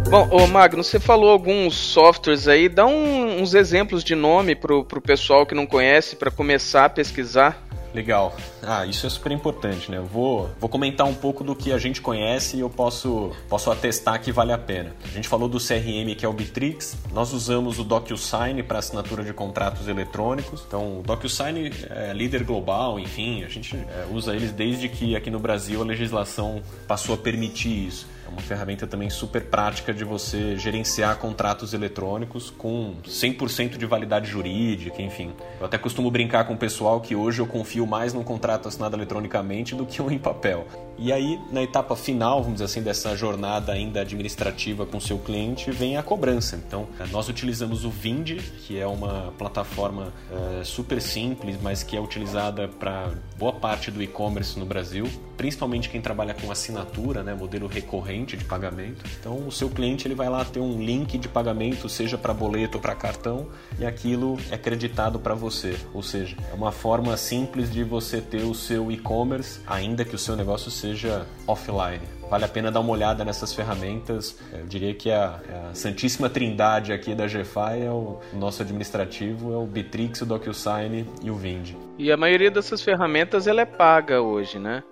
Bom, 0.08 0.28
ô 0.30 0.46
Magno, 0.46 0.82
você 0.82 0.98
falou 0.98 1.30
alguns 1.30 1.74
softwares 1.74 2.48
aí, 2.48 2.70
dá 2.70 2.86
um, 2.86 3.25
uns 3.36 3.54
exemplos 3.54 4.02
de 4.02 4.14
nome 4.14 4.54
pro, 4.54 4.84
pro 4.84 5.00
pessoal 5.00 5.46
que 5.46 5.54
não 5.54 5.66
conhece 5.66 6.16
para 6.16 6.30
começar 6.30 6.86
a 6.86 6.88
pesquisar. 6.88 7.66
Legal. 7.94 8.36
Ah, 8.62 8.84
isso 8.84 9.06
é 9.06 9.10
super 9.10 9.32
importante, 9.32 9.90
né? 9.90 9.96
Eu 9.96 10.04
vou, 10.04 10.50
vou 10.60 10.68
comentar 10.68 11.06
um 11.06 11.14
pouco 11.14 11.42
do 11.42 11.56
que 11.56 11.72
a 11.72 11.78
gente 11.78 12.02
conhece 12.02 12.58
e 12.58 12.60
eu 12.60 12.68
posso, 12.68 13.32
posso 13.48 13.70
atestar 13.70 14.20
que 14.20 14.30
vale 14.30 14.52
a 14.52 14.58
pena. 14.58 14.94
A 15.02 15.08
gente 15.08 15.26
falou 15.26 15.48
do 15.48 15.58
CRM 15.58 16.14
que 16.14 16.26
é 16.26 16.28
o 16.28 16.32
Bitrix, 16.32 16.94
nós 17.10 17.32
usamos 17.32 17.78
o 17.78 17.84
DocuSign 17.84 18.62
para 18.62 18.80
assinatura 18.80 19.24
de 19.24 19.32
contratos 19.32 19.88
eletrônicos. 19.88 20.62
Então, 20.66 20.98
o 21.00 21.02
DocuSign 21.02 21.70
é 21.88 22.12
líder 22.12 22.44
global, 22.44 23.00
enfim, 23.00 23.44
a 23.44 23.48
gente 23.48 23.74
é, 23.76 24.06
usa 24.12 24.36
eles 24.36 24.52
desde 24.52 24.90
que 24.90 25.16
aqui 25.16 25.30
no 25.30 25.38
Brasil 25.38 25.80
a 25.80 25.84
legislação 25.84 26.60
passou 26.86 27.14
a 27.14 27.18
permitir 27.18 27.86
isso. 27.86 28.06
É 28.26 28.28
uma 28.28 28.42
ferramenta 28.42 28.86
também 28.86 29.08
super 29.08 29.44
prática 29.44 29.94
de 29.94 30.04
você 30.04 30.56
gerenciar 30.56 31.16
contratos 31.18 31.72
eletrônicos 31.72 32.50
com 32.50 32.96
100% 33.06 33.76
de 33.76 33.86
validade 33.86 34.28
jurídica, 34.28 35.00
enfim. 35.00 35.32
Eu 35.60 35.66
até 35.66 35.78
costumo 35.78 36.10
brincar 36.10 36.44
com 36.44 36.54
o 36.54 36.58
pessoal 36.58 37.00
que 37.00 37.14
hoje 37.14 37.40
eu 37.40 37.46
confio 37.46 37.86
mais 37.86 38.12
num 38.12 38.24
contrato 38.24 38.68
assinado 38.68 38.96
eletronicamente 38.96 39.74
do 39.74 39.86
que 39.86 40.02
um 40.02 40.10
em 40.10 40.18
papel. 40.18 40.66
E 40.98 41.12
aí, 41.12 41.38
na 41.52 41.62
etapa 41.62 41.94
final, 41.94 42.38
vamos 42.38 42.54
dizer 42.54 42.64
assim, 42.64 42.82
dessa 42.82 43.14
jornada 43.14 43.72
ainda 43.72 44.00
administrativa 44.00 44.86
com 44.86 44.96
o 44.96 45.00
seu 45.00 45.18
cliente, 45.18 45.70
vem 45.70 45.98
a 45.98 46.02
cobrança. 46.02 46.56
Então, 46.56 46.88
nós 47.10 47.28
utilizamos 47.28 47.84
o 47.84 47.90
Vind, 47.90 48.38
que 48.66 48.78
é 48.78 48.86
uma 48.86 49.32
plataforma 49.36 50.12
é, 50.32 50.64
super 50.64 51.02
simples, 51.02 51.58
mas 51.62 51.82
que 51.82 51.96
é 51.96 52.00
utilizada 52.00 52.66
para 52.66 53.10
boa 53.38 53.52
parte 53.52 53.90
do 53.90 54.02
e-commerce 54.02 54.58
no 54.58 54.64
Brasil, 54.64 55.06
principalmente 55.36 55.90
quem 55.90 56.00
trabalha 56.00 56.32
com 56.32 56.50
assinatura, 56.50 57.22
né, 57.22 57.34
modelo 57.34 57.66
recorrente 57.66 58.34
de 58.34 58.44
pagamento. 58.44 59.04
Então, 59.20 59.46
o 59.46 59.52
seu 59.52 59.68
cliente 59.68 60.08
ele 60.08 60.14
vai 60.14 60.30
lá 60.30 60.46
ter 60.46 60.60
um 60.60 60.80
link 60.80 61.18
de 61.18 61.28
pagamento, 61.28 61.90
seja 61.90 62.16
para 62.16 62.32
boleto 62.32 62.78
ou 62.78 62.82
para 62.82 62.94
cartão, 62.94 63.48
e 63.78 63.84
aquilo 63.84 64.38
é 64.50 64.56
creditado 64.56 65.18
para 65.18 65.34
você. 65.34 65.76
Ou 65.92 66.02
seja, 66.02 66.36
é 66.50 66.54
uma 66.54 66.72
forma 66.72 67.14
simples 67.18 67.70
de 67.70 67.84
você 67.84 68.22
ter 68.22 68.44
o 68.44 68.54
seu 68.54 68.90
e-commerce, 68.90 69.60
ainda 69.66 70.02
que 70.02 70.14
o 70.14 70.18
seu 70.18 70.34
negócio 70.34 70.70
seja 70.70 70.85
seja 70.86 71.26
offline. 71.48 72.00
Vale 72.30 72.44
a 72.44 72.48
pena 72.48 72.70
dar 72.70 72.80
uma 72.80 72.92
olhada 72.92 73.24
nessas 73.24 73.52
ferramentas. 73.52 74.38
Eu 74.52 74.66
diria 74.66 74.94
que 74.94 75.10
a, 75.10 75.40
a 75.70 75.74
santíssima 75.74 76.28
trindade 76.28 76.92
aqui 76.92 77.14
da 77.14 77.26
GFI 77.26 77.82
é 77.84 77.90
o 77.90 78.20
nosso 78.32 78.62
administrativo, 78.62 79.52
é 79.52 79.56
o 79.56 79.66
Bitrix, 79.66 80.22
o 80.22 80.26
DocuSign 80.26 81.06
e 81.22 81.30
o 81.30 81.34
Vind. 81.34 81.74
E 81.98 82.10
a 82.10 82.16
maioria 82.16 82.50
dessas 82.50 82.82
ferramentas 82.82 83.46
ela 83.46 83.60
é 83.60 83.64
paga 83.64 84.20
hoje, 84.20 84.58
né? 84.58 84.82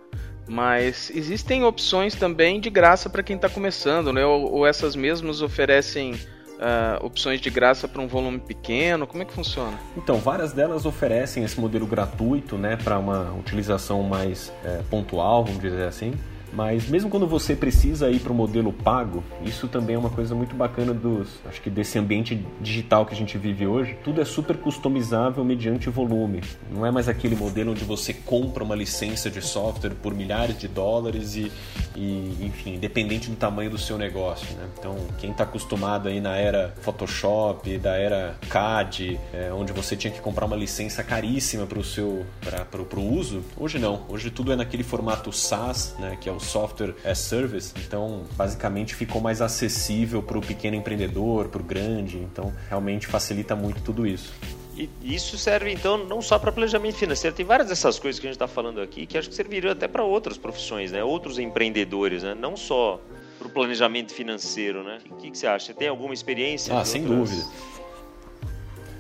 Mas 0.46 1.10
existem 1.14 1.64
opções 1.64 2.14
também 2.14 2.60
de 2.60 2.70
graça 2.70 3.08
para 3.08 3.22
quem 3.22 3.36
está 3.36 3.48
começando, 3.48 4.12
né? 4.12 4.24
Ou, 4.24 4.52
ou 4.52 4.66
essas 4.66 4.94
mesmas 4.94 5.42
oferecem 5.42 6.14
uh, 6.54 7.04
opções 7.04 7.40
de 7.40 7.50
graça 7.50 7.86
para 7.88 8.00
um 8.00 8.06
volume 8.06 8.38
pequeno? 8.38 9.06
Como 9.06 9.22
é 9.22 9.26
que 9.26 9.32
funciona? 9.32 9.78
Então, 9.96 10.16
várias 10.16 10.52
delas 10.52 10.86
oferecem 10.86 11.44
esse 11.44 11.60
modelo 11.60 11.86
gratuito, 11.86 12.56
né, 12.56 12.76
para 12.76 12.98
uma 12.98 13.32
utilização 13.34 14.02
mais 14.02 14.52
é, 14.64 14.82
pontual, 14.90 15.44
vamos 15.44 15.60
dizer 15.60 15.86
assim. 15.86 16.14
Mas 16.54 16.88
mesmo 16.88 17.10
quando 17.10 17.26
você 17.26 17.56
precisa 17.56 18.10
ir 18.10 18.20
para 18.20 18.32
o 18.32 18.34
modelo 18.34 18.72
pago, 18.72 19.22
isso 19.44 19.66
também 19.66 19.96
é 19.96 19.98
uma 19.98 20.10
coisa 20.10 20.34
muito 20.34 20.54
bacana 20.54 20.94
dos, 20.94 21.28
acho 21.46 21.60
que 21.60 21.68
desse 21.68 21.98
ambiente 21.98 22.46
digital 22.60 23.04
que 23.04 23.14
a 23.14 23.16
gente 23.16 23.36
vive 23.36 23.66
hoje. 23.66 23.96
Tudo 24.04 24.20
é 24.20 24.24
super 24.24 24.56
customizável 24.56 25.44
mediante 25.44 25.90
volume. 25.90 26.42
Não 26.70 26.86
é 26.86 26.90
mais 26.90 27.08
aquele 27.08 27.34
modelo 27.34 27.72
onde 27.72 27.84
você 27.84 28.12
compra 28.12 28.62
uma 28.62 28.74
licença 28.74 29.28
de 29.28 29.42
software 29.42 29.94
por 30.02 30.14
milhares 30.14 30.56
de 30.58 30.68
dólares 30.68 31.34
e, 31.34 31.50
e 31.96 32.46
enfim, 32.46 32.74
independente 32.74 33.28
do 33.28 33.36
tamanho 33.36 33.70
do 33.70 33.78
seu 33.78 33.98
negócio. 33.98 34.54
Né? 34.56 34.68
Então, 34.78 34.96
quem 35.18 35.30
está 35.30 35.44
acostumado 35.44 36.08
aí 36.08 36.20
na 36.20 36.36
era 36.36 36.74
Photoshop, 36.80 37.78
da 37.78 37.96
era 37.96 38.36
CAD, 38.48 39.18
é, 39.32 39.52
onde 39.52 39.72
você 39.72 39.96
tinha 39.96 40.12
que 40.12 40.20
comprar 40.20 40.46
uma 40.46 40.56
licença 40.56 41.02
caríssima 41.02 41.66
para 41.66 41.78
o 41.78 41.84
seu 41.84 42.24
para 42.70 43.00
o 43.00 43.14
uso, 43.14 43.42
hoje 43.56 43.78
não. 43.78 44.02
Hoje 44.08 44.30
tudo 44.30 44.52
é 44.52 44.56
naquele 44.56 44.82
formato 44.82 45.32
SaaS, 45.32 45.94
né, 45.98 46.16
que 46.20 46.28
é 46.28 46.32
o 46.32 46.40
software 46.44 46.94
as 47.04 47.18
service, 47.18 47.72
então 47.76 48.24
basicamente 48.36 48.94
ficou 48.94 49.20
mais 49.20 49.40
acessível 49.40 50.22
para 50.22 50.38
o 50.38 50.40
pequeno 50.40 50.76
empreendedor, 50.76 51.48
para 51.48 51.60
o 51.60 51.64
grande, 51.64 52.18
então 52.18 52.52
realmente 52.68 53.06
facilita 53.06 53.56
muito 53.56 53.80
tudo 53.82 54.06
isso. 54.06 54.32
E 54.76 54.90
isso 55.02 55.38
serve 55.38 55.70
então 55.70 55.96
não 55.96 56.20
só 56.20 56.38
para 56.38 56.50
planejamento 56.50 56.96
financeiro, 56.96 57.34
tem 57.34 57.46
várias 57.46 57.68
dessas 57.68 57.98
coisas 57.98 58.20
que 58.20 58.26
a 58.26 58.30
gente 58.30 58.36
está 58.36 58.48
falando 58.48 58.80
aqui 58.80 59.06
que 59.06 59.16
acho 59.16 59.28
que 59.28 59.34
serviriam 59.34 59.72
até 59.72 59.86
para 59.86 60.02
outras 60.02 60.36
profissões, 60.36 60.90
né? 60.90 61.02
outros 61.02 61.38
empreendedores, 61.38 62.22
né? 62.22 62.34
não 62.34 62.56
só 62.56 63.00
para 63.38 63.46
o 63.46 63.50
planejamento 63.50 64.12
financeiro. 64.12 64.82
Né? 64.82 64.98
O 65.10 65.16
que, 65.16 65.30
que, 65.30 65.38
você 65.38 65.46
acha? 65.46 65.66
Você 65.66 65.74
tem 65.74 65.88
alguma 65.88 66.14
experiência? 66.14 66.76
Ah, 66.76 66.84
sem 66.84 67.02
outras... 67.02 67.30
dúvida. 67.30 67.74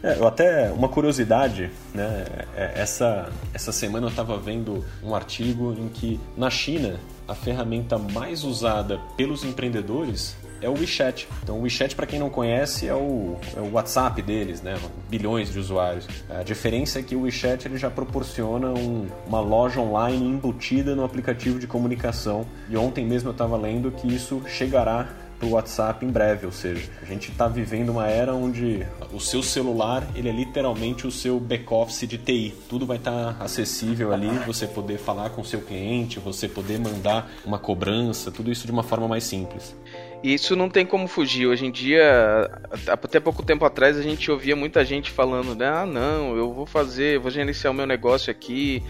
É, 0.02 0.18
eu 0.18 0.26
até 0.26 0.70
uma 0.70 0.86
curiosidade, 0.86 1.70
né? 1.94 2.26
É, 2.54 2.72
essa 2.74 3.32
essa 3.54 3.72
semana 3.72 4.04
eu 4.04 4.10
estava 4.10 4.36
vendo 4.36 4.84
um 5.02 5.14
artigo 5.14 5.72
em 5.72 5.88
que 5.88 6.20
na 6.36 6.50
China 6.50 7.00
a 7.26 7.34
ferramenta 7.34 7.98
mais 7.98 8.44
usada 8.44 9.00
pelos 9.16 9.44
empreendedores 9.44 10.36
é 10.60 10.68
o 10.68 10.72
WeChat. 10.72 11.28
Então, 11.42 11.58
o 11.58 11.62
WeChat, 11.62 11.94
para 11.94 12.06
quem 12.06 12.18
não 12.18 12.30
conhece, 12.30 12.88
é 12.88 12.94
o, 12.94 13.36
é 13.54 13.60
o, 13.60 13.72
WhatsApp 13.72 14.22
deles, 14.22 14.62
né? 14.62 14.76
Bilhões 15.10 15.52
de 15.52 15.58
usuários. 15.58 16.08
A 16.30 16.42
diferença 16.42 17.00
é 17.00 17.02
que 17.02 17.14
o 17.14 17.22
WeChat 17.22 17.68
ele 17.68 17.76
já 17.76 17.90
proporciona 17.90 18.68
um, 18.68 19.06
uma 19.26 19.40
loja 19.40 19.80
online 19.80 20.26
embutida 20.26 20.94
no 20.94 21.04
aplicativo 21.04 21.58
de 21.58 21.66
comunicação. 21.66 22.46
E 22.68 22.76
ontem 22.76 23.04
mesmo 23.04 23.28
eu 23.28 23.32
estava 23.32 23.56
lendo 23.56 23.90
que 23.90 24.06
isso 24.06 24.42
chegará 24.46 25.08
para 25.38 25.46
o 25.48 25.52
WhatsApp 25.52 26.04
em 26.04 26.08
breve, 26.08 26.46
ou 26.46 26.52
seja, 26.52 26.88
a 27.02 27.04
gente 27.04 27.30
está 27.30 27.48
vivendo 27.48 27.90
uma 27.90 28.06
era 28.08 28.34
onde 28.34 28.86
o 29.12 29.20
seu 29.20 29.42
celular 29.42 30.06
ele 30.14 30.28
é 30.28 30.32
literalmente 30.32 31.06
o 31.06 31.10
seu 31.10 31.38
back-office 31.38 32.08
de 32.08 32.18
TI. 32.18 32.54
Tudo 32.68 32.86
vai 32.86 32.96
estar 32.96 33.34
tá 33.34 33.44
acessível 33.44 34.12
ali, 34.12 34.28
você 34.46 34.66
poder 34.66 34.98
falar 34.98 35.30
com 35.30 35.42
o 35.42 35.44
seu 35.44 35.60
cliente, 35.60 36.18
você 36.18 36.48
poder 36.48 36.78
mandar 36.78 37.30
uma 37.44 37.58
cobrança, 37.58 38.30
tudo 38.30 38.50
isso 38.50 38.66
de 38.66 38.72
uma 38.72 38.82
forma 38.82 39.08
mais 39.08 39.24
simples. 39.24 39.76
Isso 40.22 40.56
não 40.56 40.70
tem 40.70 40.86
como 40.86 41.06
fugir. 41.06 41.46
Hoje 41.46 41.66
em 41.66 41.70
dia, 41.70 42.50
até 42.88 43.20
pouco 43.20 43.42
tempo 43.42 43.62
atrás, 43.64 43.98
a 43.98 44.02
gente 44.02 44.30
ouvia 44.30 44.56
muita 44.56 44.82
gente 44.82 45.10
falando, 45.10 45.54
né? 45.54 45.68
Ah, 45.68 45.84
não, 45.84 46.34
eu 46.34 46.50
vou 46.50 46.64
fazer, 46.64 47.18
vou 47.18 47.30
gerenciar 47.30 47.70
o 47.70 47.76
meu 47.76 47.86
negócio 47.86 48.30
aqui 48.30 48.82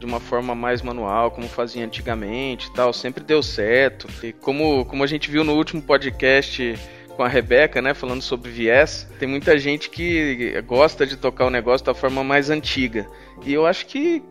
de 0.00 0.06
uma 0.06 0.18
forma 0.18 0.54
mais 0.54 0.80
manual, 0.80 1.30
como 1.30 1.46
fazia 1.46 1.84
antigamente 1.84 2.68
e 2.68 2.72
tal, 2.72 2.92
sempre 2.92 3.22
deu 3.22 3.42
certo. 3.42 4.08
E 4.24 4.32
como, 4.32 4.84
como 4.86 5.04
a 5.04 5.06
gente 5.06 5.30
viu 5.30 5.44
no 5.44 5.54
último 5.54 5.82
podcast 5.82 6.74
com 7.16 7.22
a 7.22 7.28
Rebeca, 7.28 7.82
né, 7.82 7.92
falando 7.92 8.22
sobre 8.22 8.50
viés, 8.50 9.06
tem 9.18 9.28
muita 9.28 9.58
gente 9.58 9.90
que 9.90 10.58
gosta 10.62 11.06
de 11.06 11.18
tocar 11.18 11.44
o 11.44 11.50
negócio 11.50 11.84
da 11.84 11.92
forma 11.92 12.24
mais 12.24 12.48
antiga. 12.48 13.06
E 13.44 13.52
eu 13.52 13.66
acho 13.66 13.86
que 13.86 14.22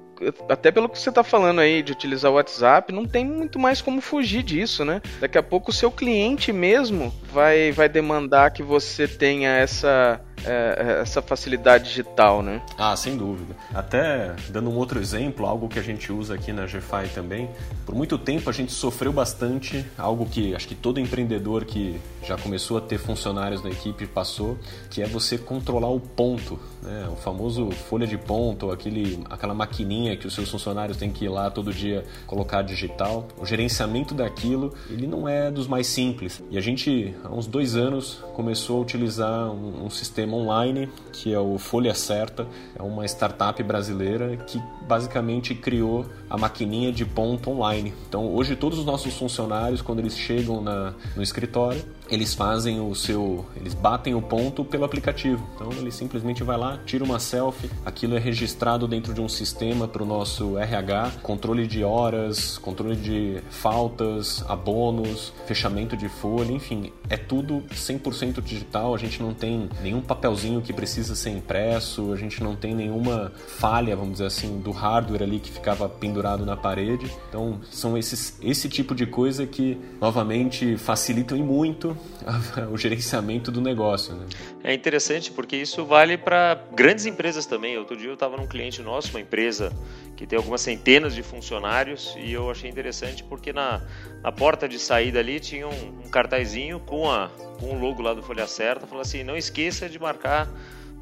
até 0.49 0.71
pelo 0.71 0.89
que 0.89 0.99
você 0.99 1.09
está 1.09 1.23
falando 1.23 1.61
aí 1.61 1.81
de 1.81 1.91
utilizar 1.91 2.31
o 2.31 2.35
WhatsApp, 2.35 2.91
não 2.91 3.05
tem 3.05 3.25
muito 3.25 3.57
mais 3.57 3.81
como 3.81 4.01
fugir 4.01 4.43
disso, 4.43 4.83
né? 4.83 5.01
Daqui 5.19 5.37
a 5.37 5.43
pouco 5.43 5.71
o 5.71 5.73
seu 5.73 5.91
cliente 5.91 6.51
mesmo 6.51 7.13
vai, 7.31 7.71
vai 7.71 7.87
demandar 7.87 8.51
que 8.51 8.61
você 8.61 9.07
tenha 9.07 9.51
essa 9.51 10.19
é, 10.45 10.97
é, 10.97 11.01
essa 11.01 11.21
facilidade 11.21 11.85
digital, 11.85 12.41
né? 12.41 12.61
Ah, 12.77 12.95
sem 12.95 13.17
dúvida. 13.17 13.55
Até 13.73 14.35
dando 14.49 14.69
um 14.69 14.75
outro 14.75 14.99
exemplo, 14.99 15.45
algo 15.45 15.67
que 15.67 15.79
a 15.79 15.81
gente 15.81 16.11
usa 16.11 16.35
aqui 16.35 16.51
na 16.51 16.65
GFI 16.65 17.09
também, 17.13 17.49
por 17.85 17.95
muito 17.95 18.17
tempo 18.17 18.49
a 18.49 18.53
gente 18.53 18.71
sofreu 18.71 19.11
bastante, 19.11 19.85
algo 19.97 20.25
que 20.25 20.55
acho 20.55 20.67
que 20.67 20.75
todo 20.75 20.99
empreendedor 20.99 21.65
que 21.65 21.99
já 22.23 22.37
começou 22.37 22.77
a 22.77 22.81
ter 22.81 22.97
funcionários 22.97 23.63
na 23.63 23.69
equipe 23.69 24.05
passou, 24.05 24.57
que 24.89 25.01
é 25.01 25.05
você 25.05 25.37
controlar 25.37 25.89
o 25.89 25.99
ponto, 25.99 26.59
né? 26.81 27.07
o 27.11 27.15
famoso 27.15 27.71
folha 27.71 28.05
de 28.05 28.17
ponto, 28.17 28.71
aquele, 28.71 29.23
aquela 29.29 29.53
maquininha 29.53 30.15
que 30.17 30.27
os 30.27 30.33
seus 30.33 30.49
funcionários 30.49 30.97
têm 30.97 31.11
que 31.11 31.25
ir 31.25 31.29
lá 31.29 31.49
todo 31.49 31.73
dia 31.73 32.05
colocar 32.27 32.61
digital. 32.61 33.27
O 33.37 33.45
gerenciamento 33.45 34.13
daquilo, 34.13 34.73
ele 34.89 35.07
não 35.07 35.27
é 35.27 35.49
dos 35.49 35.67
mais 35.67 35.87
simples. 35.87 36.41
E 36.51 36.57
a 36.57 36.61
gente, 36.61 37.15
há 37.23 37.29
uns 37.29 37.47
dois 37.47 37.75
anos, 37.75 38.23
começou 38.33 38.77
a 38.77 38.81
utilizar 38.81 39.51
um, 39.51 39.85
um 39.85 39.89
sistema 39.89 40.28
online 40.35 40.89
que 41.11 41.33
é 41.33 41.39
o 41.39 41.57
Folha 41.57 41.93
Certa, 41.93 42.47
é 42.75 42.81
uma 42.81 43.05
startup 43.05 43.61
brasileira 43.63 44.37
que 44.37 44.61
basicamente 44.87 45.53
criou 45.53 46.05
a 46.29 46.37
maquininha 46.37 46.91
de 46.91 47.05
ponto 47.05 47.51
online. 47.51 47.93
Então, 48.07 48.33
hoje 48.33 48.55
todos 48.55 48.79
os 48.79 48.85
nossos 48.85 49.13
funcionários, 49.15 49.81
quando 49.81 49.99
eles 49.99 50.17
chegam 50.17 50.61
na, 50.61 50.93
no 51.15 51.21
escritório, 51.21 51.83
eles 52.09 52.33
fazem 52.33 52.79
o 52.79 52.95
seu, 52.95 53.45
eles 53.55 53.73
batem 53.73 54.15
o 54.15 54.21
ponto 54.21 54.63
pelo 54.63 54.83
aplicativo. 54.83 55.45
Então 55.55 55.71
ele 55.73 55.91
simplesmente 55.91 56.43
vai 56.43 56.57
lá, 56.57 56.79
tira 56.85 57.03
uma 57.03 57.19
selfie, 57.19 57.69
aquilo 57.85 58.15
é 58.15 58.19
registrado 58.19 58.87
dentro 58.87 59.13
de 59.13 59.21
um 59.21 59.29
sistema 59.29 59.87
para 59.87 60.01
o 60.01 60.05
nosso 60.05 60.57
RH, 60.57 61.11
controle 61.21 61.67
de 61.67 61.83
horas, 61.83 62.57
controle 62.57 62.95
de 62.95 63.41
faltas, 63.49 64.43
abonos, 64.47 65.33
fechamento 65.45 65.95
de 65.95 66.09
folha, 66.09 66.51
enfim, 66.51 66.91
é 67.09 67.17
tudo 67.17 67.63
100% 67.71 68.41
digital. 68.41 68.93
A 68.93 68.97
gente 68.97 69.21
não 69.21 69.33
tem 69.33 69.69
nenhum 69.81 70.01
papelzinho 70.01 70.61
que 70.61 70.71
precisa 70.71 71.15
ser 71.15 71.31
impresso, 71.31 72.13
a 72.13 72.15
gente 72.15 72.43
não 72.43 72.55
tem 72.55 72.75
nenhuma 72.75 73.31
falha, 73.57 73.95
vamos 73.95 74.13
dizer 74.13 74.27
assim, 74.27 74.59
do 74.59 74.71
hardware 74.71 75.23
ali 75.23 75.39
que 75.39 75.51
ficava 75.51 75.89
pendurado 75.89 76.45
na 76.45 76.55
parede. 76.55 77.11
Então 77.27 77.59
são 77.71 77.97
esses 77.97 78.37
esse 78.41 78.69
tipo 78.69 78.93
de 78.93 79.05
coisa 79.05 79.45
que 79.45 79.77
novamente 79.99 80.77
facilitam 80.77 81.37
e 81.37 81.41
muito 81.41 81.97
o 82.71 82.77
gerenciamento 82.77 83.51
do 83.51 83.59
negócio. 83.59 84.13
Né? 84.13 84.25
É 84.63 84.73
interessante 84.73 85.31
porque 85.31 85.55
isso 85.55 85.85
vale 85.85 86.17
para 86.17 86.63
grandes 86.73 87.05
empresas 87.05 87.45
também. 87.45 87.77
Outro 87.77 87.97
dia 87.97 88.09
eu 88.09 88.13
estava 88.13 88.37
num 88.37 88.47
cliente 88.47 88.81
nosso, 88.81 89.09
uma 89.11 89.21
empresa 89.21 89.71
que 90.15 90.27
tem 90.27 90.37
algumas 90.37 90.59
centenas 90.59 91.15
de 91.15 91.23
funcionários, 91.23 92.13
e 92.19 92.33
eu 92.33 92.51
achei 92.51 92.69
interessante 92.69 93.23
porque 93.23 93.53
na, 93.53 93.81
na 94.21 94.31
porta 94.33 94.67
de 94.67 94.77
saída 94.77 95.19
ali 95.19 95.39
tinha 95.39 95.65
um, 95.65 96.01
um 96.05 96.09
cartazinho 96.09 96.77
com, 96.81 96.98
a, 97.07 97.29
com 97.59 97.75
o 97.75 97.79
logo 97.79 98.01
lá 98.01 98.13
do 98.13 98.23
Folha 98.23 98.47
Certa, 98.47 98.87
falando 98.87 99.05
assim: 99.05 99.23
não 99.23 99.37
esqueça 99.37 99.87
de 99.87 99.99
marcar 99.99 100.47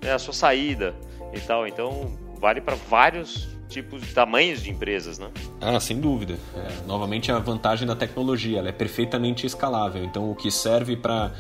né, 0.02 0.12
a 0.12 0.20
sua 0.20 0.34
saída 0.34 0.94
e 1.34 1.40
tal. 1.40 1.68
Então 1.68 2.12
vale 2.40 2.60
para 2.60 2.76
vários 2.76 3.48
tipos 3.70 4.02
de 4.02 4.14
tamanhos 4.14 4.64
de 4.64 4.70
empresas, 4.70 5.20
né? 5.20 5.30
Ah, 5.62 5.80
sem 5.80 6.00
dúvida. 6.00 6.38
É, 6.56 6.88
novamente 6.88 7.32
a 7.32 7.40
vantagem 7.40 7.88
da 7.88 7.96
tecnologia, 7.96 8.60
ela 8.60 8.70
é 8.70 8.72
perfeitamente 8.72 9.46
escalável. 9.46 10.04
Então 10.04 10.30
o 10.30 10.36
que 10.36 10.50
serve 10.50 10.96
para 10.96 11.34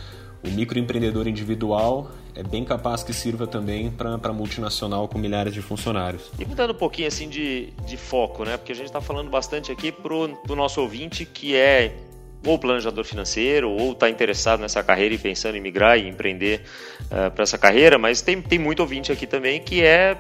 o 0.44 0.50
microempreendedor 0.50 1.28
individual 1.28 2.12
é 2.36 2.44
bem 2.44 2.64
capaz 2.64 3.02
que 3.02 3.12
sirva 3.14 3.48
também 3.48 3.90
para 3.90 4.32
multinacional 4.32 5.08
com 5.08 5.18
milhares 5.18 5.54
de 5.54 5.62
funcionários. 5.62 6.30
E 6.38 6.46
mudando 6.46 6.72
um 6.72 6.78
pouquinho 6.78 7.08
assim 7.08 7.28
de, 7.28 7.74
de 7.86 7.98
foco, 7.98 8.44
né? 8.44 8.58
Porque 8.58 8.72
a 8.72 8.76
gente 8.76 8.86
está 8.86 9.02
falando 9.02 9.30
bastante 9.30 9.72
aqui 9.72 9.92
pro, 9.92 10.30
pro 10.46 10.56
nosso 10.56 10.80
ouvinte 10.80 11.26
que 11.26 11.56
é 11.56 11.98
ou 12.46 12.58
planejador 12.58 13.04
financeiro, 13.04 13.70
ou 13.70 13.92
está 13.92 14.10
interessado 14.10 14.60
nessa 14.60 14.84
carreira 14.84 15.16
e 15.16 15.18
pensando 15.18 15.56
em 15.56 15.62
migrar 15.62 15.98
e 15.98 16.08
empreender 16.08 16.62
uh, 17.12 17.16
eh, 17.16 17.30
para 17.30 17.44
essa 17.44 17.58
carreira, 17.58 17.98
mas 17.98 18.22
tem, 18.22 18.42
tem 18.42 18.60
muito 18.60 18.80
ouvinte 18.80 19.12
aqui 19.12 19.26
também 19.28 19.62
que 19.62 19.84
é 19.84 20.18